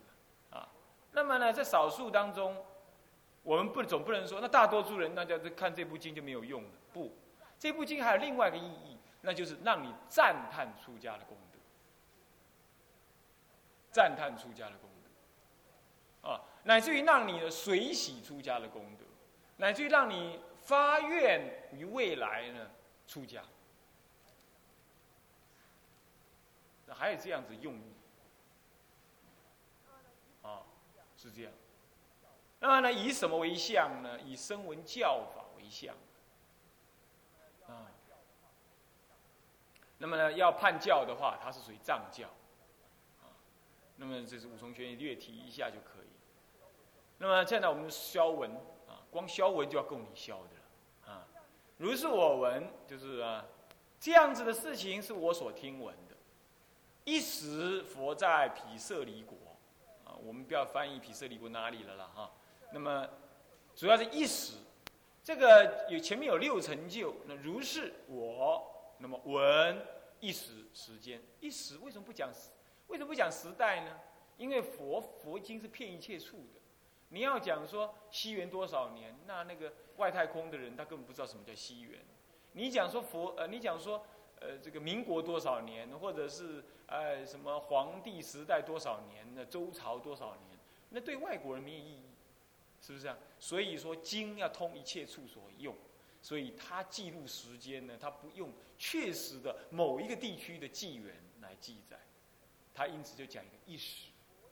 [1.12, 2.56] 那么呢，在少数当中，
[3.42, 6.70] 我们不总不能说那大多数人那叫看这部经就没有用了。
[6.92, 7.16] 不，
[7.58, 11.58] 这部经还有另外一个意义，那就是让你赞叹出家的功德，
[13.90, 14.88] 赞叹出家的功
[16.22, 19.04] 德啊，乃至于让你呢随喜出家的功德，
[19.56, 22.70] 乃至于让你发愿于未来呢
[23.06, 23.42] 出家。
[26.92, 27.94] 还有这样子用意
[30.42, 30.60] 啊，
[31.20, 31.52] 是这样。
[32.60, 34.18] 那么呢，以什么为相呢？
[34.20, 35.94] 以声闻教法为相
[37.66, 37.92] 啊。
[39.98, 42.26] 那么呢，要判教的话，它是属于藏教
[43.20, 43.36] 啊。
[43.96, 46.08] 那么这是五重玄义略提一下就可以。
[47.18, 48.50] 那么现在我们消文
[48.88, 51.26] 啊，光消文就要够你消的了啊。
[51.76, 53.44] 如是我闻，就是啊，
[53.98, 56.16] 这样子的事情是我所听闻的。
[57.04, 59.36] 一时佛在毗舍离国，
[60.24, 62.32] 我们不要翻译毗舍离国哪里了啦哈。
[62.72, 63.08] 那么，
[63.74, 64.54] 主要是一时，
[65.22, 69.84] 这个有前面有六成就，那如是我，那么闻
[70.20, 72.50] 一时时间，一时为什么不讲时？
[72.88, 73.98] 为什么不讲时代呢？
[74.36, 76.60] 因为佛佛经是骗一切处的，
[77.08, 82.00] 你要讲说西元多少年，那那个外太空的人他根本不知道什么叫西元。
[82.52, 84.04] 你讲说佛，呃，你讲说。
[84.40, 92.02] 呃，这个民国多少年，或者是呃什么皇帝时代多少年，那周朝多少年，那对外国人没有意义，
[92.80, 93.18] 是不是啊？
[93.38, 95.76] 所以说经要通一切处所用，
[96.22, 101.98] 所以它记录时间呢，它不用确实的某一个地区的纪元来记载，
[102.74, 104.06] 它因此就讲一个意识，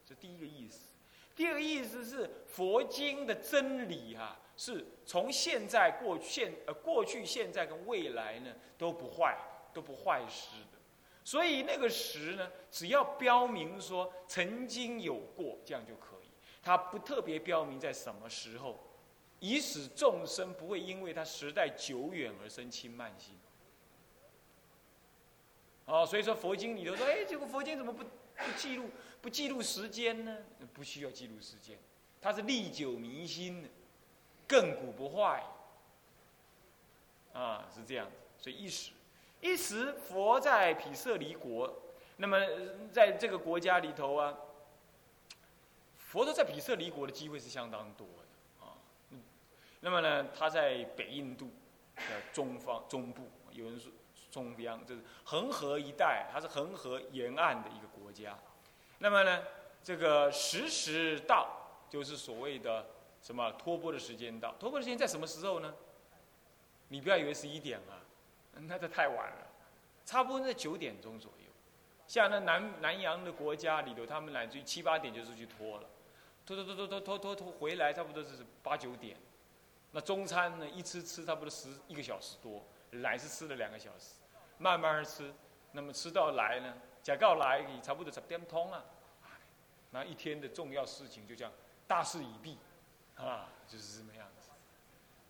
[0.04, 0.90] 这第一个意思。
[1.34, 9.38] 第二个意思是佛经的真理啊，是从现在过现呃过去现在跟未来呢都不坏。
[9.78, 10.78] 都不坏时的，
[11.22, 16.28] 所以那个时呢，只要标明说曾经有过，这样就可以。
[16.60, 18.76] 它不特别标明在什么时候，
[19.38, 23.36] 以使众生不会因为它时代久远而生轻慢心。
[25.84, 28.90] 哦，所以说佛经里头说，哎，这个佛经怎么不不记录
[29.22, 30.38] 不记录时间呢？
[30.74, 31.78] 不需要记录时间，
[32.20, 33.68] 它是历久弥新的，
[34.48, 35.44] 亘古不坏，
[37.32, 38.16] 啊，是这样子。
[38.40, 38.92] 所以一时，
[39.40, 41.82] 一时佛在毗舍离国，
[42.16, 42.38] 那么
[42.92, 44.36] 在这个国家里头啊，
[45.96, 48.74] 佛陀在毗舍离国的机会是相当多的啊。
[49.80, 51.50] 那么呢，他在北印度
[51.96, 53.92] 的中方中部，有人说
[54.30, 58.36] 中央，就是恒河一带，它是恒河沿岸的一个国家。
[58.98, 59.44] 那么呢，
[59.82, 61.48] 这个时时到，
[61.88, 62.86] 就是所谓的
[63.22, 64.52] 什么托钵的时间到。
[64.58, 65.72] 托钵的时间在什么时候呢？
[66.88, 68.00] 你不要以为是一点啊，
[68.52, 69.46] 那这太晚了，
[70.04, 71.44] 差不多在九点钟左右。
[72.06, 75.88] 像那南南洋的国家里头，他们乃至于七八点就出去拖了，
[76.46, 79.16] 拖拖拖拖拖拖拖拖回来，差不多是八九点。
[79.92, 84.14] 那中餐呢，一吃吃差不多十一个小时多，来是吃了两个小时，
[84.58, 85.32] 慢慢吃，
[85.72, 86.74] 那么吃到来呢？
[87.02, 88.84] 假告来，差不多十点通啊，
[89.90, 91.52] 那一天的重要事情就这样
[91.86, 92.58] 大势已毕，
[93.16, 94.48] 啊，就是这么样子。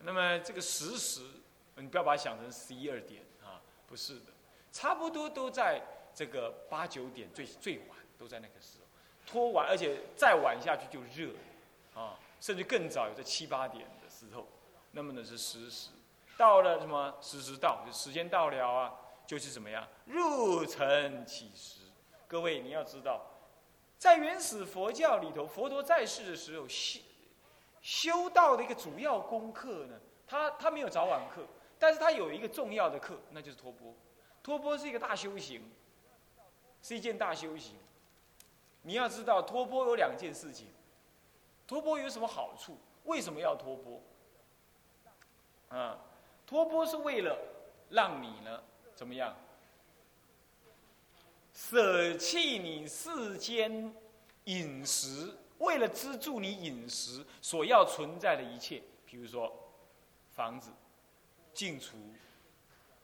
[0.01, 1.23] 那么这个时时，
[1.81, 4.33] 你不要把它想成十一二点啊，不是的，
[4.73, 5.83] 差不多都在
[6.15, 8.87] 这个八九点最最晚都在那个时候，
[9.27, 11.33] 拖完，而且再晚下去就热，
[11.95, 14.47] 啊，甚至更早有在七八点的时候，
[14.93, 15.91] 那么呢是时时，
[16.37, 18.95] 到了什么时时到，就时间到了啊。
[19.29, 21.81] 就是怎么样入尘起时，
[22.27, 23.21] 各位你要知道，
[23.99, 26.99] 在原始佛教里头，佛陀在世的时候修
[27.83, 31.43] 修道的一个主要功课呢，他他没有早晚课，
[31.79, 33.95] 但是他有一个重要的课，那就是托钵。
[34.43, 35.63] 托钵是一个大修行，
[36.83, 37.77] 是一件大修行。
[38.83, 40.69] 你要知道，托钵有两件事情，
[41.67, 42.79] 托钵有什么好处？
[43.05, 44.01] 为什么要托钵？
[45.69, 45.99] 啊，
[46.47, 47.39] 托钵是为了
[47.91, 48.63] 让你呢。
[48.95, 49.37] 怎么样？
[51.55, 53.95] 舍弃你世间
[54.45, 59.53] 饮食，为了资助你饮食所要存在的一切，比如说
[60.31, 60.71] 房子、
[61.59, 61.97] 进厨、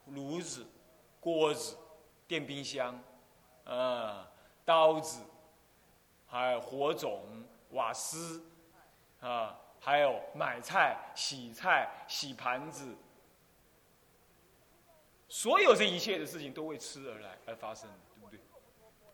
[0.06, 0.64] 炉子、
[1.18, 1.76] 锅子、
[2.28, 2.96] 电冰箱，
[3.64, 4.30] 啊，
[4.64, 5.24] 刀子，
[6.24, 7.24] 还有火种、
[7.70, 8.40] 瓦斯，
[9.18, 12.94] 啊，还有买菜、洗菜、洗盘子。
[15.28, 18.38] 所有这一切的事情都为吃而来而发生，对不对？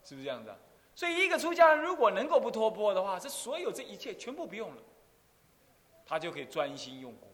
[0.05, 0.59] 是不是这样子啊？
[0.95, 4.83] 所以一个出家人如果能够不托钵的话，这所有这一切全部不用了，
[6.05, 7.30] 他就可以专心用功。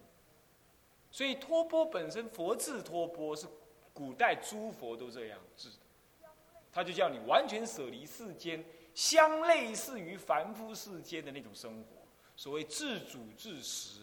[1.10, 3.46] 所以托钵本身，佛制托钵是
[3.92, 6.28] 古代诸佛都这样制的，
[6.72, 8.64] 他就叫你完全舍离世间，
[8.94, 12.06] 相类似于凡夫世间的那种生活。
[12.36, 14.02] 所谓自主自食。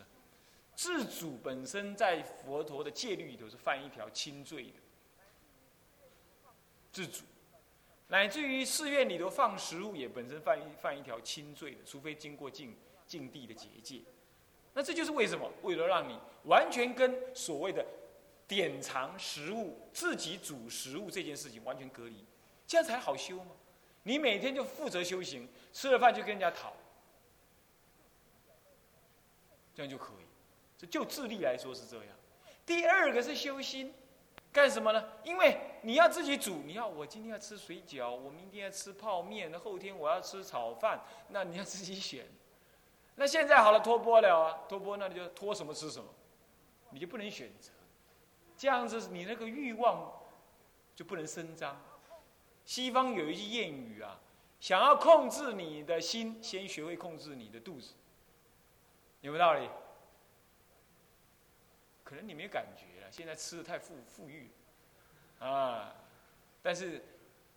[0.75, 4.73] 自主本身在佛陀的戒律里头是犯一条轻罪的。
[6.91, 7.23] 自主，
[8.07, 14.01] 乃至于寺院里头放食物也本身犯一犯一条轻罪的，除非经过禁禁地的结界。
[14.73, 15.49] 那这就是为什么？
[15.61, 17.85] 为了让你完全跟所谓的
[18.47, 22.25] 典藏食物、自己煮食物这件事情完全隔离，
[22.65, 23.51] 这样才好修吗？
[24.01, 26.73] 你每天就负责修行，吃了饭就跟人家讨，
[29.73, 30.87] 这样就可以。
[30.87, 32.07] 就智力来说是这样，
[32.65, 33.93] 第二个是修心，
[34.51, 35.01] 干什么呢？
[35.23, 42.25] 因为你要自己煮，你要我今天要吃水饺，我明天要吃泡面，后天我要吃炒饭，那你要自己选。
[43.15, 46.09] 那现在好了，托钵了啊，托钵那你就托什么吃什么，
[46.89, 47.71] 你就不能选择，
[48.57, 50.11] 这样子你那个欲望
[50.95, 51.79] 就不能伸张。
[52.65, 54.19] 西方有一句谚语啊，
[54.59, 57.93] 想要控制你的心，先学会控制你的肚子，
[59.21, 59.69] 有没有道理？
[62.03, 64.49] 可能你没感觉了，现在吃的太富富裕，
[65.39, 65.93] 啊，
[66.61, 67.03] 但是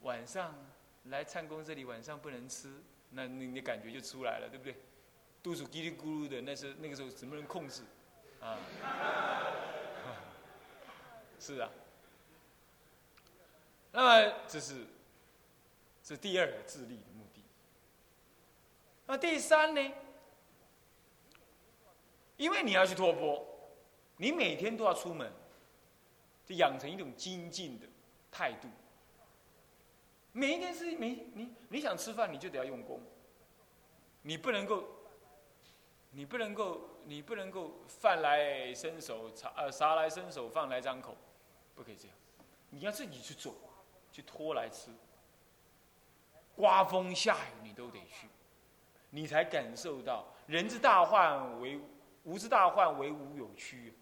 [0.02, 0.54] 晚上
[1.04, 4.76] 来参公这里晚上不能吃，那你的感觉就出来了，对不对？
[5.46, 7.84] 肚子叽里咕噜的，那是那个时候怎么能控制？
[8.40, 8.58] 啊，
[11.38, 11.70] 是啊。
[13.92, 14.84] 那么这是
[16.02, 17.44] 这第二个自立的目的。
[19.06, 19.92] 那第三呢？
[22.36, 23.46] 因为你要去托钵。
[24.16, 25.32] 你每天都要出门，
[26.44, 27.86] 就养成一种精进的
[28.32, 28.68] 态度。
[30.32, 33.00] 每一件事情，你你你想吃饭，你就得要用功。
[34.22, 34.82] 你不能够，
[36.16, 41.14] 你不能够，你不能够饭来伸手，茶呃茶来伸手，饭来张口，
[41.74, 42.16] 不可以这样。
[42.70, 43.54] 你要自己去做，
[44.10, 44.90] 去拖来吃。
[46.54, 48.28] 刮风下雨你都得去，
[49.10, 51.78] 你才感受到人之大患为
[52.24, 53.92] 无之大患为无有屈。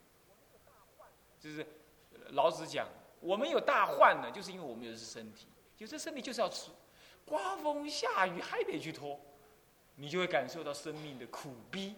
[1.40, 1.66] 就是
[2.28, 2.86] 老子讲，
[3.18, 5.48] 我们有大患呢，就是因为我们有的是身体，
[5.78, 6.70] 有这身体就是要吃，
[7.26, 9.20] 刮风下雨还得去拖，
[9.96, 11.96] 你就会感受到生命的苦逼，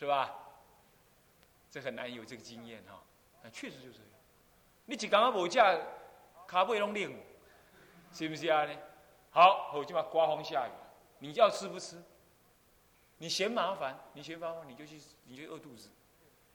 [0.00, 0.34] 是吧？
[1.70, 3.02] 这很难有这个经验哈。
[3.42, 4.08] 哎，确实就是这样。
[4.86, 5.78] 你一刚刚无价，
[6.46, 7.14] 卡背拢冷，
[8.10, 8.64] 是不是啊？
[8.64, 8.74] 呢？
[9.30, 10.70] 好，我就把刮风下雨，
[11.18, 12.02] 你要吃不吃？
[13.18, 15.90] 你嫌麻烦，你嫌麻烦，你就去，你就饿肚子。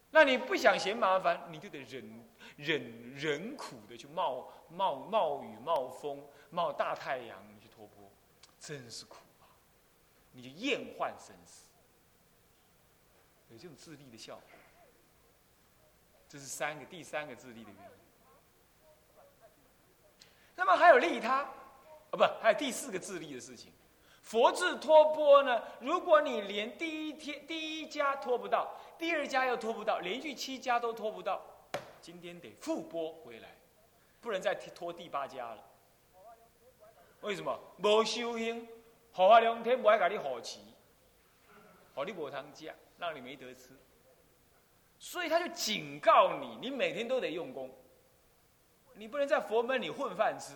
[0.10, 2.26] 那你不想嫌麻烦，你就得忍
[2.58, 8.12] 忍忍苦的去冒冒冒雨、冒风、冒大太阳你去托钵，
[8.60, 9.46] 真是苦啊！
[10.32, 11.65] 你就厌患生死，
[13.50, 14.44] 有这种自立的效果。
[16.28, 17.90] 这是三个第三个自立的原因。
[20.56, 23.72] 那么还有利他，啊不，还有第四个自立的事情。
[24.22, 25.62] 佛智托钵呢？
[25.80, 31.40] 如果你连第一天第一家托不到，第二家又托不到，连续七家都托不到，
[32.02, 33.56] 今天得复播回来，
[34.20, 35.64] 不能再托第八家了。
[37.22, 37.60] 为什么？
[37.78, 38.68] 无修行，
[39.12, 40.60] 好法两天不爱给你好吃，
[41.94, 43.72] 好你无汤价，让你没得吃。
[44.98, 47.70] 所以他就警告你，你每天都得用功，
[48.94, 50.54] 你不能在佛门里混饭吃。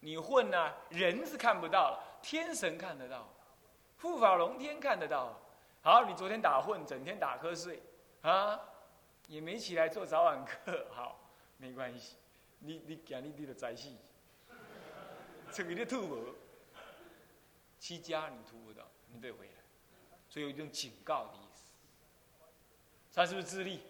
[0.00, 2.18] 你混呢，人是看不到了。
[2.22, 3.28] 天神看得到，
[4.00, 5.38] 护法龙天看得到。
[5.82, 7.82] 好，你昨天打混，整天打瞌睡，
[8.22, 8.60] 啊，
[9.28, 10.86] 也没起来做早晚课。
[10.90, 11.18] 好，
[11.56, 12.16] 没关系，
[12.58, 13.96] 你你讲你你的灾戏，
[15.52, 16.34] 这个你吐无，
[17.78, 19.55] 七家你吐不到，你得回来。
[20.36, 21.72] 所以有一种警告的意思。
[23.14, 23.80] 他是不是自立？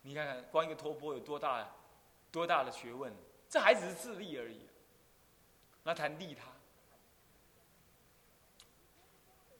[0.00, 1.70] 你看看，光一个托钵有多大，
[2.32, 3.14] 多大的学问？
[3.46, 4.66] 这还只是自立而已。
[5.82, 6.46] 那谈利他。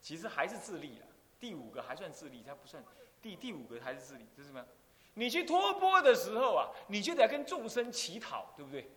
[0.01, 1.07] 其实还是自利了，
[1.39, 2.82] 第五个还算自利，它不算
[3.20, 4.66] 第第五个还是自利，这是什么？
[5.12, 8.91] 你去托钵的时候啊，你就得跟众生乞讨，对不对？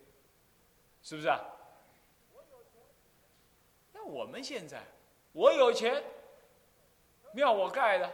[1.02, 1.38] 是不是啊？
[3.92, 4.86] 那我们现在，
[5.32, 6.02] 我有钱，
[7.32, 8.12] 庙我盖的，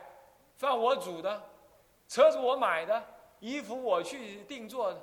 [0.57, 1.51] 饭我煮的，
[2.09, 3.03] 车子我买的，
[3.41, 5.03] 衣服我去定做的，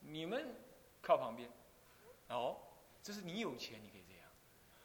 [0.00, 0.54] 你们
[1.00, 1.50] 靠旁边，
[2.28, 2.56] 哦，
[3.02, 4.24] 这是你有钱，你可以这样。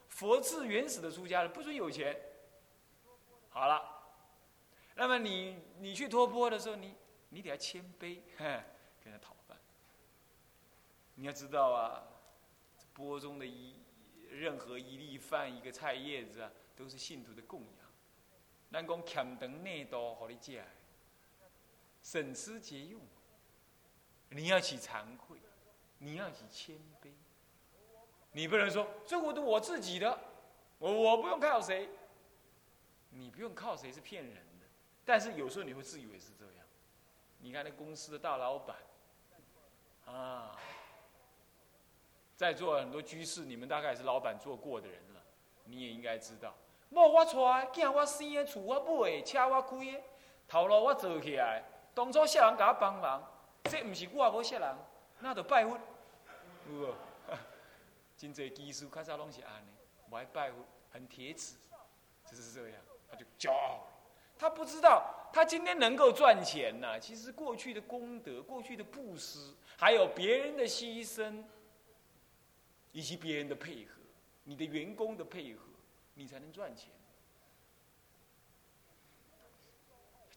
[0.10, 2.20] 佛制原始的出家人不准有钱。
[3.50, 3.82] 好了，
[4.96, 6.96] 那么你你去托钵的时候，你
[7.30, 8.20] 你得要谦卑，
[9.04, 9.58] 跟他讨饭。
[11.16, 12.04] 你要知道啊，
[12.94, 13.80] 钵中的一
[14.30, 17.77] 任何一粒饭、一个菜叶子啊，都是信徒的供养。
[18.72, 20.64] 咱讲欠长内多，好你食，
[22.02, 23.00] 省吃俭用。
[24.30, 25.38] 你要起惭愧，
[26.00, 27.12] 你要起谦卑。
[28.34, 30.20] 你不能说这我都我自己的，
[30.80, 31.90] 我我不用靠谁。
[33.10, 34.66] 你不用靠谁是骗人的，
[35.06, 36.66] 但是有时候你会自以为是这样。
[37.40, 38.76] 你看那公司的大老板，
[40.06, 40.60] 啊，
[42.36, 45.24] 在座很多居士，你们大概也是老板做过的人了，
[45.64, 46.54] 你也应该知道。
[46.90, 50.04] 某我出来，囝我生的，厝我买的，车我开的，
[50.48, 51.64] 头路我做起来，
[51.94, 53.24] 当初谢人给我帮忙，
[53.64, 54.76] 这不是我无谢人，
[55.20, 55.78] 那得拜佛，
[56.70, 56.94] 有无？
[58.18, 59.70] 真济技术，较早拢是安尼，
[60.10, 60.58] 不爱拜佛，
[60.92, 61.56] 很铁齿，
[62.26, 62.80] 就是这样，
[63.10, 63.88] 他就骄傲。
[64.40, 71.44] 他不知道，他今天能够赚钱呐，其实过去的功德、过去的布施，还有别人的牺牲，
[72.92, 73.94] 以及别人的配合，
[74.44, 75.62] 你的员工的配合，
[76.18, 76.90] 你才能赚钱。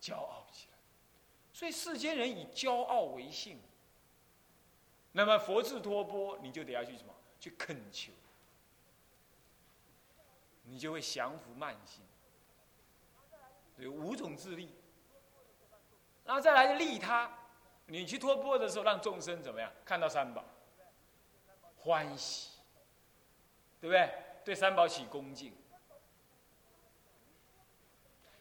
[0.01, 0.79] 骄傲起来，
[1.53, 3.61] 所以世间人以骄傲为性。
[5.13, 7.13] 那么佛智托钵，你就得要去什么？
[7.39, 8.13] 去恳求，
[10.63, 12.03] 你就会降服慢心。
[13.77, 14.75] 有五种自力，
[16.25, 17.31] 然后再来利他。
[17.87, 19.71] 你去托钵的时候，让众生怎么样？
[19.85, 20.45] 看到三宝，
[21.79, 22.53] 欢喜，
[23.81, 24.15] 对不对？
[24.45, 25.53] 对三宝起恭敬。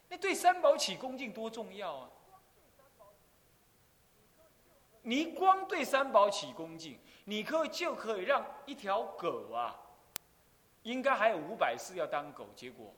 [0.09, 2.09] 那对三宝起恭敬多重要啊！
[5.03, 6.99] 你光对三宝起恭敬。
[7.25, 9.79] 你可就可以让一条狗啊，
[10.81, 12.91] 应该还有五百世要当狗，结果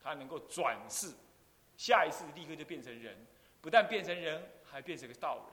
[0.00, 1.12] 它能够转世，
[1.76, 3.14] 下一次立刻就变成人，
[3.60, 5.44] 不但变成人，还变成个道人。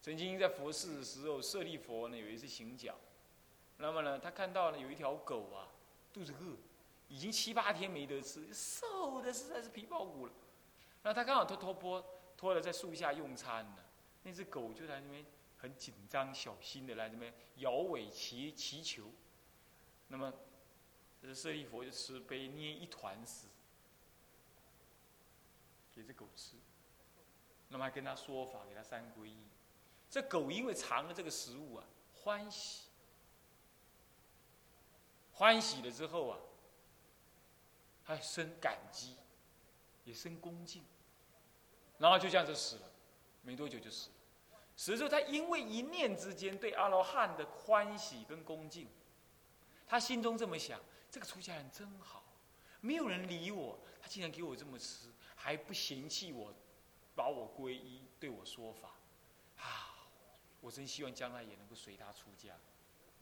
[0.00, 2.94] 曾经在佛寺的时候，舍利佛呢有一次行脚，
[3.78, 5.66] 那么呢他看到了有一条狗啊，
[6.12, 6.56] 肚子饿，
[7.08, 10.32] 已经七八天没得吃，瘦的实在是皮包骨了。
[11.02, 12.04] 那他刚好托托钵，
[12.36, 13.84] 脱了在树下用餐呢，
[14.22, 15.24] 那只狗就在那边。
[15.58, 19.10] 很紧张、小心的来这边摇尾祈祈求，
[20.08, 20.30] 那么，
[21.22, 23.46] 这舍利佛就慈悲捏一团食
[25.94, 26.56] 给这狗吃，
[27.70, 29.34] 那么还跟他说法，给他三皈依。
[30.10, 31.84] 这狗因为尝了这个食物啊，
[32.14, 32.88] 欢喜，
[35.32, 36.38] 欢喜了之后啊，
[38.06, 39.16] 还生感激，
[40.04, 40.82] 也生恭敬。
[41.98, 42.90] 然后就这样子死了，
[43.42, 44.14] 没多久就死了。
[44.76, 48.88] 死了之后，他因为一念之间对阿罗汉的欢喜跟恭敬，
[49.86, 50.80] 他心中这么想：
[51.10, 52.22] 这个出家人真好，
[52.80, 56.52] 没有人理我，他竟然给我这么吃，还不嫌弃我，
[57.14, 58.90] 把我皈依，对我说法，
[59.56, 60.06] 啊，
[60.60, 62.54] 我真希望将来也能够随他出家。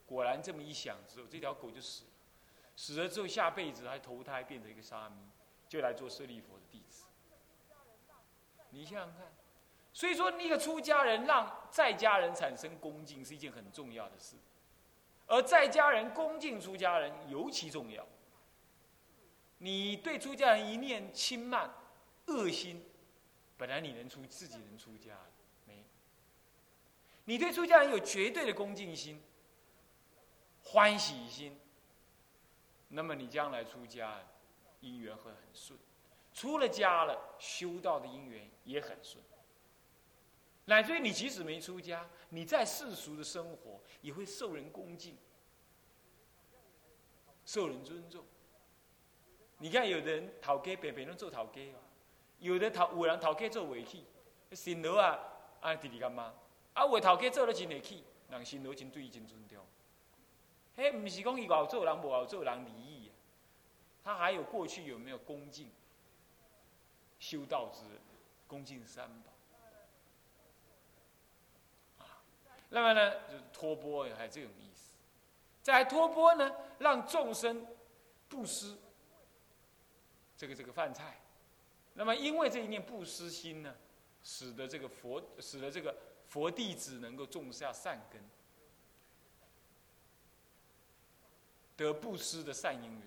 [0.05, 2.11] 果然这么一想之后，这条狗就死了。
[2.77, 5.17] 死了之后，下辈子还投胎变成一个沙弥，
[5.69, 7.05] 就来做舍利佛的弟子。
[8.71, 9.33] 你想想看，
[9.93, 14.37] 所以说那个出家人让在家人产生恭敬是一件很重要的事，
[15.27, 18.05] 而在家人恭敬出家人尤其重要。
[19.59, 21.73] 你对出家人一念轻慢、
[22.27, 22.85] 恶心，
[23.57, 25.17] 本来你能出自己能出家
[25.67, 25.85] 没？
[27.25, 29.23] 你对出家人有绝对的恭敬心。
[30.67, 31.57] 欢喜心，
[32.95, 34.21] 那么你将来出家，
[34.81, 35.77] 姻缘会很顺；
[36.33, 39.23] 出了家了，修道的姻缘也很顺。
[40.67, 45.17] 乃至于你即使没出家，你在世俗的生活也会受人恭敬，
[47.45, 48.25] 受人尊重。
[49.59, 51.83] 你看，有的人讨家白白能做讨家哦，
[52.39, 54.05] 有的讨有人讨家做尾气，
[54.53, 55.19] 心头啊
[55.61, 56.33] 啊弟弟干妈，
[56.75, 59.67] 啊为讨家做了真会气，人心头真对伊真尊重。
[60.77, 63.11] 嘿，不是讲伊有做人无有做人离异，
[64.03, 65.71] 他还有过去有没有恭敬
[67.19, 68.01] 修道之人，
[68.49, 69.33] 恭敬三宝
[72.05, 72.23] 啊？
[72.71, 74.91] 那么呢，就是托钵还有这种意思。
[75.63, 77.67] 在托钵呢，让众生
[78.29, 78.77] 布施
[80.37, 81.21] 这个这个饭菜。
[81.95, 83.77] 那么因为这一念布施心呢，
[84.25, 85.97] 使得这个佛使得这个
[86.27, 88.21] 佛弟子能够种下善根。
[91.77, 93.03] 得布施的善因缘，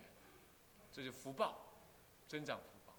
[0.91, 1.57] 这是福报，
[2.27, 2.93] 增长福报。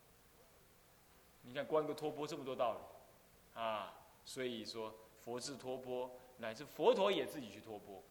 [1.43, 3.95] 你看，观个托钵这么多道理，啊，
[4.25, 4.95] 所以说
[5.25, 8.03] 佛智托钵，乃至佛陀也自己去托钵，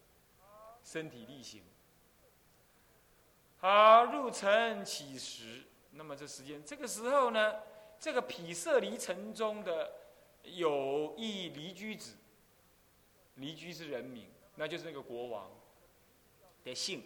[0.84, 1.64] 身体力行。
[3.60, 7.56] 好，入城起时，那么这时间，这个时候呢，
[8.00, 9.92] 这个毗舍离城中的
[10.44, 12.16] 有一离居子，
[13.36, 15.50] 离居是人名，那就是那个国王
[16.64, 17.04] 的姓。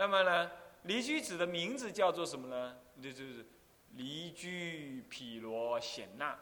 [0.00, 0.50] 那么呢，
[0.84, 2.74] 离居子的名字叫做什么呢？
[3.02, 3.44] 这就是
[3.90, 6.40] 离居毗罗显那，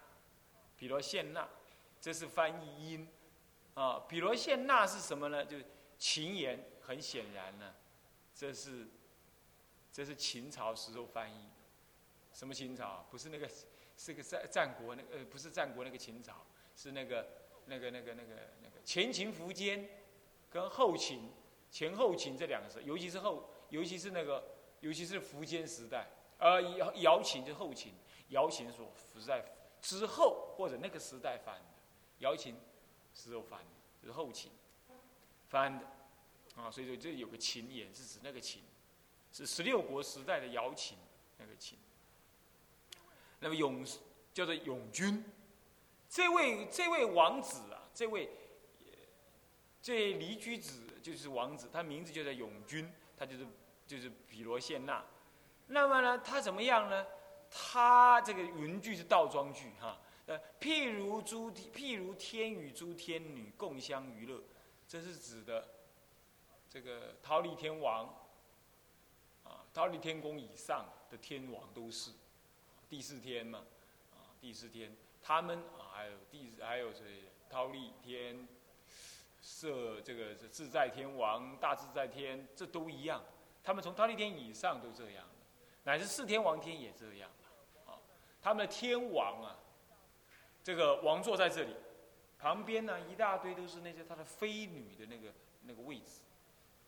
[0.76, 1.48] 毗罗现那，
[2.00, 3.08] 这是翻译音
[3.74, 4.04] 啊。
[4.08, 5.44] 毗罗现那是什么呢？
[5.44, 5.64] 就是
[5.98, 7.74] 秦言，很显然呢，
[8.32, 8.86] 这是
[9.92, 11.48] 这是秦朝时候翻译。
[12.32, 13.04] 什么秦朝？
[13.10, 13.50] 不是那个，
[13.96, 16.46] 是个战战国那个呃，不是战国那个秦朝，
[16.76, 17.26] 是那个
[17.66, 19.84] 那个那个那个那个前秦苻坚
[20.48, 21.28] 跟后秦。
[21.70, 24.42] 前后秦这两个时，尤其是后，尤其是那个，
[24.80, 26.08] 尤其是苻坚时代，
[26.38, 27.92] 呃，姚姚秦就后秦，
[28.28, 29.44] 姚秦所时代
[29.82, 31.64] 之后或者那个时代翻的，
[32.20, 32.56] 姚秦
[33.14, 33.66] 时候翻的，
[34.00, 34.50] 就是后秦
[35.48, 35.86] 翻的，
[36.56, 38.62] 啊，所以说这有个秦言是指那个秦，
[39.30, 40.96] 是十六国时代的姚秦
[41.36, 41.78] 那个秦。
[43.40, 43.86] 那么永
[44.32, 45.22] 叫做永君，
[46.08, 48.30] 这位这位王子啊，这位
[49.82, 50.87] 这离居子。
[51.10, 53.46] 就是王子，他名字就叫永君，他就是
[53.86, 55.04] 就是比罗谢那。
[55.68, 57.06] 那么呢，他怎么样呢？
[57.50, 59.98] 他这个文句是倒装句哈。
[60.26, 64.42] 呃，譬如诸譬如天与诸天女共相娱乐，
[64.86, 65.66] 这是指的
[66.68, 68.04] 这个忉利天王
[69.44, 72.10] 啊，忉利天宫以上的天王都是
[72.88, 73.64] 第四天嘛
[74.12, 77.30] 啊，第四天他们啊，还有第还有谁？
[77.50, 78.46] 忉利天。
[79.50, 83.24] 设这个自在天王、大自在天，这都一样。
[83.64, 85.24] 他们从忉利天以上都这样，
[85.84, 87.30] 乃至四天王天也这样
[87.86, 87.96] 啊，
[88.42, 89.56] 他们的天王啊，
[90.62, 91.74] 这个王座在这里，
[92.38, 95.32] 旁边呢一大堆都是那些他的妃女的那个
[95.62, 96.20] 那个位置。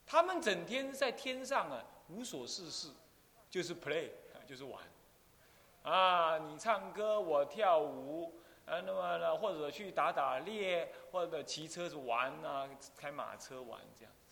[0.05, 2.91] 他们整天在天上啊，无所事事，
[3.49, 4.83] 就是 play，啊就是玩。
[5.81, 8.39] 啊，你唱歌，我跳舞。
[8.71, 14.29] 啊，那么呢，或者去打打猎，或者骑车子玩啊，开马车玩这样子，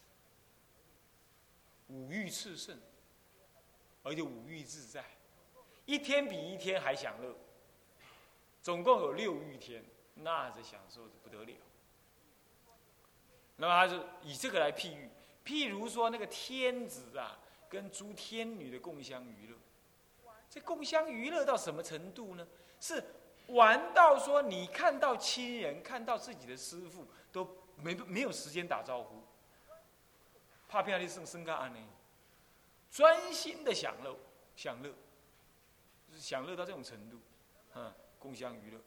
[1.89, 2.79] 五欲炽盛，
[4.01, 5.03] 而且五欲自在，
[5.85, 7.35] 一天比一天还享乐，
[8.61, 9.83] 总共有六欲天，
[10.13, 11.53] 那这享受的不得了。
[13.57, 15.09] 那么他是以这个来譬喻，
[15.43, 17.37] 譬如说那个天子啊，
[17.67, 19.57] 跟诸天女的共相娱乐，
[20.49, 22.47] 这共相娱乐到什么程度呢？
[22.79, 23.03] 是。
[23.49, 29.23] 玩到说，你看到亲人，看到自己的师傅，都没没有时间打招呼，
[30.67, 31.79] 怕变你生生个安呢？
[32.91, 34.17] 专心的享乐，
[34.55, 34.91] 享乐，
[36.17, 37.19] 享乐到这种程度，
[37.75, 38.79] 嗯，共享娱乐，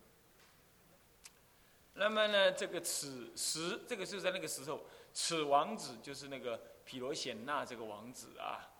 [1.94, 8.70] 那么呢，这个此时，这个是在那个时候，此王子就是那个毗罗显那这个王子啊，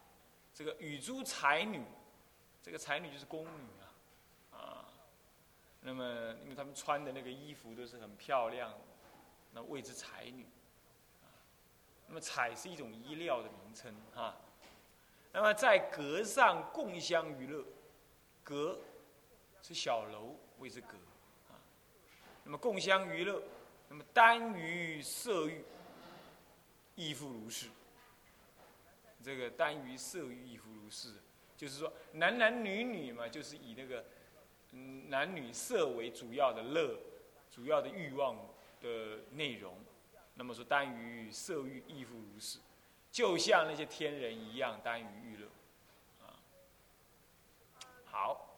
[0.52, 1.84] 这个与诸才女，
[2.60, 3.66] 这个才女就是宫女，
[5.82, 8.72] 那么因为他们穿的那个衣服都是很漂亮，
[9.52, 10.46] 那谓之才女，
[12.06, 14.36] 那么彩是一种衣料的名称啊。
[15.32, 17.64] 那么在阁上共相娱乐，
[18.44, 18.78] 阁
[19.60, 20.96] 是小楼，谓之阁
[21.48, 21.58] 啊。
[22.44, 23.42] 那么共相娱乐，
[23.88, 25.64] 那么单于色欲，
[26.94, 27.68] 亦复如是。
[29.24, 31.14] 这个单于色欲，亦复如是，
[31.56, 34.04] 就是说男男女女嘛，就是以那个
[35.08, 36.98] 男女色为主要的乐，
[37.50, 38.36] 主要的欲望
[38.80, 39.74] 的内容。
[40.34, 42.58] 那么说单于色欲，亦复如是。
[43.10, 45.46] 就像那些天人一样，耽于娱乐，
[46.24, 46.32] 啊，
[48.06, 48.48] 好。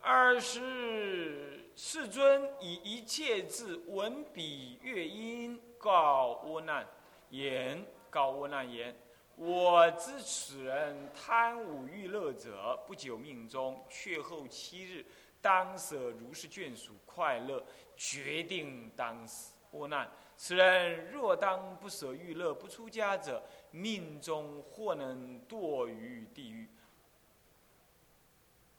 [0.00, 6.86] 二是世尊以一切字文笔乐音告窝难
[7.28, 8.96] 言，告窝难言：
[9.38, 15.06] 我知此人贪五欲乐者，不久命中，却后七日，
[15.40, 17.64] 当舍如是眷属快乐，
[17.96, 19.54] 决定当死。
[19.70, 20.10] 窝难。
[20.36, 26.68] 此人若当不舍欲乐不出家者，命中或能堕于地狱。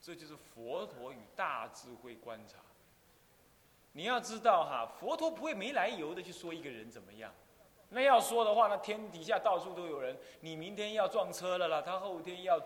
[0.01, 2.57] 这就是佛陀与大智慧观察。
[3.93, 7.33] 你要知道哈，佛陀不会没来由的去说一个人怎么样。
[7.89, 10.17] 那要说的话，那天底下到处都有人。
[10.41, 12.61] 你明天要撞车了啦，他后天要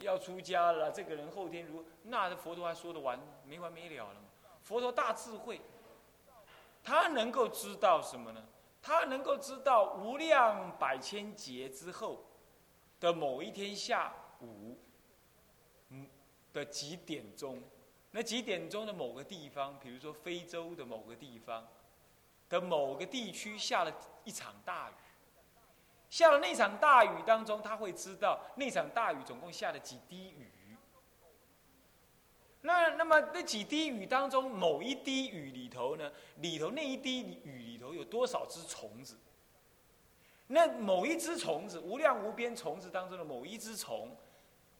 [0.00, 4.28] 要出家了，这个人后天如那佛陀还说得完没完没了了吗？
[4.62, 5.60] 佛陀大智慧。
[6.82, 8.44] 他能够知道什么呢？
[8.80, 12.24] 他能够知道无量百千劫之后
[13.00, 14.78] 的某一天下午，
[15.88, 16.06] 嗯
[16.52, 17.60] 的几点钟，
[18.12, 21.66] 那几点钟的某个地方，比如说非洲的某个地方
[22.48, 23.92] 的某个地区下了
[24.24, 24.94] 一场大雨，
[26.08, 30.50] 下了那场大雨当中，他会知道那场大雨总共下了几滴雨。
[32.62, 39.16] 那那么那几滴雨当中，某一滴雨里头呢，里头那一滴雨里头有多少只虫子？
[40.48, 44.16] 那某一只虫子，无量无边虫子当中的某一只虫，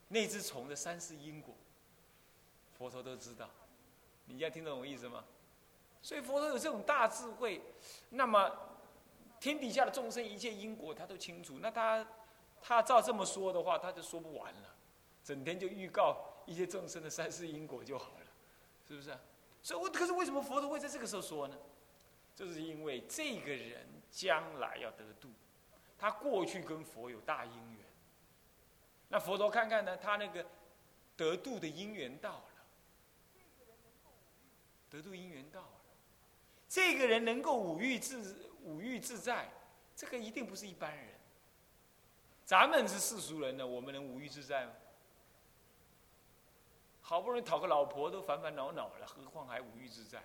[0.08, 1.54] 那只虫的三世因果，
[2.76, 3.48] 佛陀都知道。
[4.24, 5.24] 你要听懂我意思吗？
[6.06, 7.60] 所以佛陀有这种大智慧，
[8.10, 8.48] 那么
[9.40, 11.58] 天底下的众生一切因果他都清楚。
[11.60, 12.06] 那他
[12.62, 14.72] 他照这么说的话，他就说不完了，
[15.24, 16.16] 整天就预告。
[16.46, 18.26] 一些众生的三世因果就好了，
[18.86, 19.18] 是不是？
[19.64, 21.56] 所以，我可是为什么佛陀会在这个时候说呢？
[22.36, 25.28] 就是因为这个人将来要得度，
[25.98, 27.84] 他过去跟佛有大因缘。
[29.08, 30.46] 那佛陀看看呢，他那个
[31.16, 32.48] 得度的因缘到了，
[34.88, 35.75] 得度因缘到了，
[36.76, 39.48] 这个人能够五欲自五欲自在，
[39.96, 41.06] 这个一定不是一般人。
[42.44, 44.72] 咱们是世俗人呢，我们能五欲自在吗？
[47.00, 50.22] 好不容易讨个老婆都烦烦恼恼了，何况还无欲自在，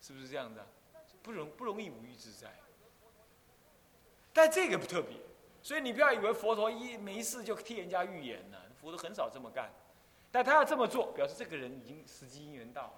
[0.00, 0.62] 是不是这样子？
[1.22, 2.50] 不容不容易无欲自在。
[4.32, 5.18] 但这个不特别，
[5.62, 9.70] 所以你不要以为佛陀一没事就替人家预言了，佛陀很少这么干。
[10.32, 12.92] 但他要这么做，表示这个人已经时机因缘到了。